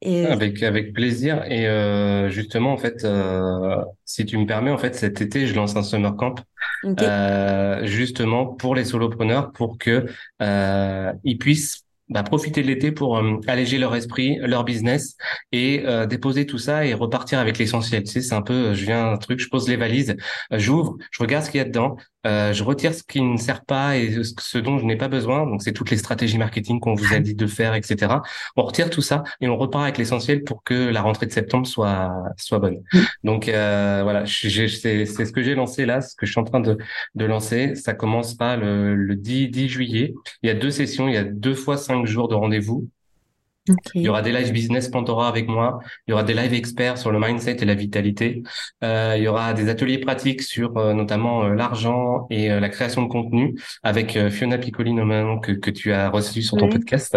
Et... 0.03 0.25
Avec 0.27 0.63
avec 0.63 0.95
plaisir 0.95 1.45
et 1.47 1.69
euh, 1.69 2.31
justement 2.31 2.73
en 2.73 2.79
fait 2.79 3.05
euh, 3.05 3.77
si 4.07 4.25
tu 4.25 4.39
me 4.39 4.47
permets 4.47 4.71
en 4.71 4.79
fait 4.79 4.95
cet 4.95 5.21
été 5.21 5.47
je 5.47 5.55
lance 5.55 5.77
un 5.77 5.83
summer 5.83 6.17
camp 6.17 6.37
euh, 6.87 7.85
justement 7.85 8.47
pour 8.47 8.75
les 8.75 8.87
solopreneurs 8.87 9.53
pour 9.53 9.77
que 9.77 10.07
euh, 10.41 11.13
ils 11.23 11.37
puissent 11.37 11.85
bah, 12.11 12.25
profiter 12.25 12.63
de 12.63 12.67
l'été 12.67 12.91
pour 12.91 13.19
euh, 13.19 13.39
alléger 13.47 13.79
leur 13.79 13.95
esprit, 13.95 14.37
leur 14.41 14.65
business 14.65 15.17
et 15.53 15.85
euh, 15.87 16.07
déposer 16.07 16.45
tout 16.45 16.59
ça 16.59 16.85
et 16.85 16.93
repartir 16.93 17.39
avec 17.39 17.57
l'essentiel. 17.57 18.03
Tu 18.03 18.11
sais, 18.11 18.21
c'est 18.21 18.35
un 18.35 18.43
peu, 18.43 18.75
je 18.75 18.85
viens 18.85 19.13
un 19.13 19.17
truc, 19.17 19.39
je 19.39 19.49
pose 19.49 19.69
les 19.69 19.77
valises, 19.77 20.17
j'ouvre, 20.51 20.97
je 21.13 21.23
regarde 21.23 21.45
ce 21.45 21.51
qu'il 21.51 21.59
y 21.59 21.61
a 21.61 21.65
dedans, 21.65 21.97
euh, 22.27 22.53
je 22.53 22.63
retire 22.65 22.95
ce 22.95 23.03
qui 23.03 23.21
ne 23.23 23.37
sert 23.37 23.65
pas 23.65 23.97
et 23.97 24.23
ce 24.39 24.59
dont 24.59 24.79
je 24.79 24.85
n'ai 24.85 24.97
pas 24.97 25.09
besoin. 25.09 25.47
Donc, 25.47 25.63
c'est 25.63 25.73
toutes 25.73 25.91
les 25.91 25.97
stratégies 25.97 26.39
marketing 26.39 26.81
qu'on 26.81 26.95
vous 26.95 27.15
a 27.15 27.19
dit 27.19 27.35
de 27.35 27.47
faire, 27.47 27.75
etc. 27.75 28.17
On 28.57 28.63
retire 28.63 28.91
tout 28.91 29.03
ça 29.03 29.23
et 29.41 29.49
on 29.49 29.57
repart 29.57 29.85
avec 29.85 29.99
l'essentiel 29.99 30.45
pour 30.45 30.63
que 30.63 30.91
la 30.91 31.03
rentrée 31.03 31.27
de 31.27 31.33
septembre 31.33 31.67
soit 31.67 32.13
soit 32.37 32.59
bonne. 32.59 32.83
Mm. 32.93 32.99
Donc, 33.25 33.49
euh, 33.49 34.01
voilà, 34.03 34.25
c'est 34.27 34.49
ce 34.51 35.33
que 35.33 35.43
j'ai 35.43 35.55
lancé 35.55 35.87
là, 35.87 36.01
ce 36.01 36.15
que 36.15 36.27
je 36.27 36.33
suis 36.33 36.41
en 36.41 36.45
train 36.45 36.61
de, 36.61 36.77
de 37.15 37.25
lancer. 37.25 37.75
Ça 37.75 37.95
commencera 37.95 38.57
le, 38.57 38.95
le 38.95 39.17
10, 39.17 39.49
10 39.49 39.69
juillet. 39.69 40.15
Il 40.43 40.49
y 40.49 40.51
a 40.51 40.55
deux 40.55 40.71
sessions, 40.71 41.09
il 41.09 41.15
y 41.15 41.19
a 41.19 41.25
deux 41.25 41.55
fois 41.55 41.77
cinq 41.77 42.07
jours 42.07 42.29
de 42.29 42.35
rendez-vous. 42.35 42.89
Il 43.95 44.03
y 44.03 44.09
aura 44.09 44.23
des 44.23 44.33
live 44.33 44.53
business 44.53 44.89
Pandora 44.89 45.29
avec 45.29 45.49
moi. 45.49 45.81
Il 46.07 46.11
y 46.11 46.15
aura 46.15 46.23
des 46.23 46.35
live 46.35 46.55
experts 46.55 46.99
sur 46.99 47.11
le 47.11 47.19
mindset 47.19 47.57
et 47.61 47.65
la 47.65 47.75
vitalité. 47.75 48.43
Euh, 48.85 49.15
il 49.17 49.23
y 49.23 49.29
aura 49.29 49.53
des 49.55 49.69
ateliers 49.69 49.99
pratiques 49.99 50.43
sur 50.43 50.77
euh, 50.77 50.95
notamment 50.95 51.45
euh, 51.45 51.55
l'argent 51.55 52.27
et 52.31 52.49
la 52.49 52.69
création 52.69 53.03
de 53.03 53.09
contenu 53.09 53.55
avec 53.83 54.19
Fiona 54.31 54.59
Piccoli 54.59 54.95
que, 55.43 55.53
que 55.53 55.71
tu 55.71 55.93
as 55.93 56.09
reçu 56.09 56.43
sur 56.43 56.57
ton 56.57 56.69
podcast. 56.69 57.17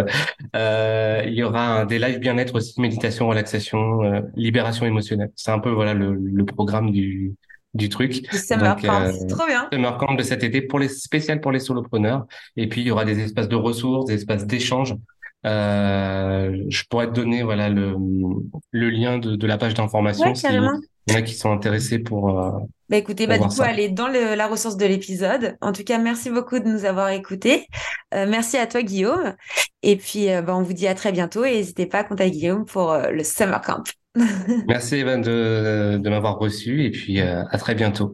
il 0.54 1.34
y 1.34 1.44
aura 1.44 1.86
des 1.86 2.00
live 2.00 2.20
bien-être 2.20 2.56
aussi, 2.56 2.80
méditation, 2.80 3.28
relaxation, 3.28 4.24
libération 4.36 4.86
émotionnelle. 4.86 5.32
C'est 5.36 5.52
un 5.52 5.60
peu 5.60 5.70
voilà 5.70 5.94
le, 5.94 6.14
le 6.16 6.46
programme 6.46 6.92
du 6.92 7.36
du 7.74 7.90
truc. 7.90 8.28
C'est 8.32 8.58
trop 8.58 9.48
bien. 9.48 9.68
Summer 9.72 9.98
Camp 9.98 10.14
de 10.14 10.24
cet 10.24 10.44
été 10.44 10.62
pour 10.62 10.80
les 10.80 10.90
spécial 10.90 11.42
pour 11.42 11.52
les 11.52 11.60
solopreneurs. 11.60 12.26
Et 12.56 12.68
puis 12.68 12.82
il 12.82 12.88
y 12.88 12.92
aura 12.92 13.06
des 13.06 13.20
espaces 13.20 13.48
de 13.48 13.56
ressources, 13.56 14.06
des 14.06 14.16
espaces 14.16 14.46
d'échange 14.46 14.96
euh, 15.46 16.64
je 16.70 16.84
pourrais 16.90 17.08
te 17.08 17.14
donner 17.14 17.44
voilà 17.44 17.70
le, 17.70 17.96
le 18.72 18.90
lien 18.90 19.18
de, 19.18 19.36
de 19.36 19.48
la 19.48 19.58
page 19.58 19.74
d'information 19.74 20.28
ouais, 20.28 20.36
s'il 20.36 20.54
y 20.54 20.60
en 20.60 20.68
a 21.16 21.22
qui 21.22 21.34
sont 21.34 21.52
intéressés 21.52 22.00
pour. 22.00 22.40
Euh, 22.40 22.52
bah 22.90 22.98
écoutez, 22.98 23.28
bah, 23.28 23.38
du 23.38 23.48
coup, 23.48 23.62
allez 23.62 23.90
dans 23.90 24.08
le, 24.08 24.36
la 24.36 24.48
ressource 24.48 24.78
de 24.78 24.86
l'épisode. 24.86 25.58
En 25.62 25.72
tout 25.72 25.84
cas, 25.84 25.98
merci 25.98 26.30
beaucoup 26.30 26.60
de 26.60 26.68
nous 26.68 26.86
avoir 26.86 27.10
écoutés. 27.10 27.68
Euh, 28.14 28.26
merci 28.28 28.58
à 28.58 28.68
toi, 28.68 28.84
Guillaume. 28.84 29.36
Et 29.82 29.98
puis, 29.98 30.32
euh, 30.32 30.42
bah, 30.42 30.56
on 30.56 30.62
vous 30.62 30.74
dit 30.74 30.88
à 30.88 30.96
très 30.96 31.12
bientôt 31.12 31.44
et 31.44 31.52
n'hésitez 31.52 31.88
pas 31.88 32.00
à 32.00 32.04
contacter 32.04 32.32
Guillaume 32.32 32.66
pour 32.66 32.92
euh, 32.92 33.10
le 33.10 33.24
Summer 33.24 33.62
Camp. 33.62 33.84
merci, 34.68 34.96
Evan, 34.96 35.22
de, 35.22 35.98
de 35.98 36.10
m'avoir 36.10 36.38
reçu 36.38 36.86
et 36.86 36.92
puis 36.92 37.20
à 37.20 37.58
très 37.58 37.74
bientôt. 37.74 38.14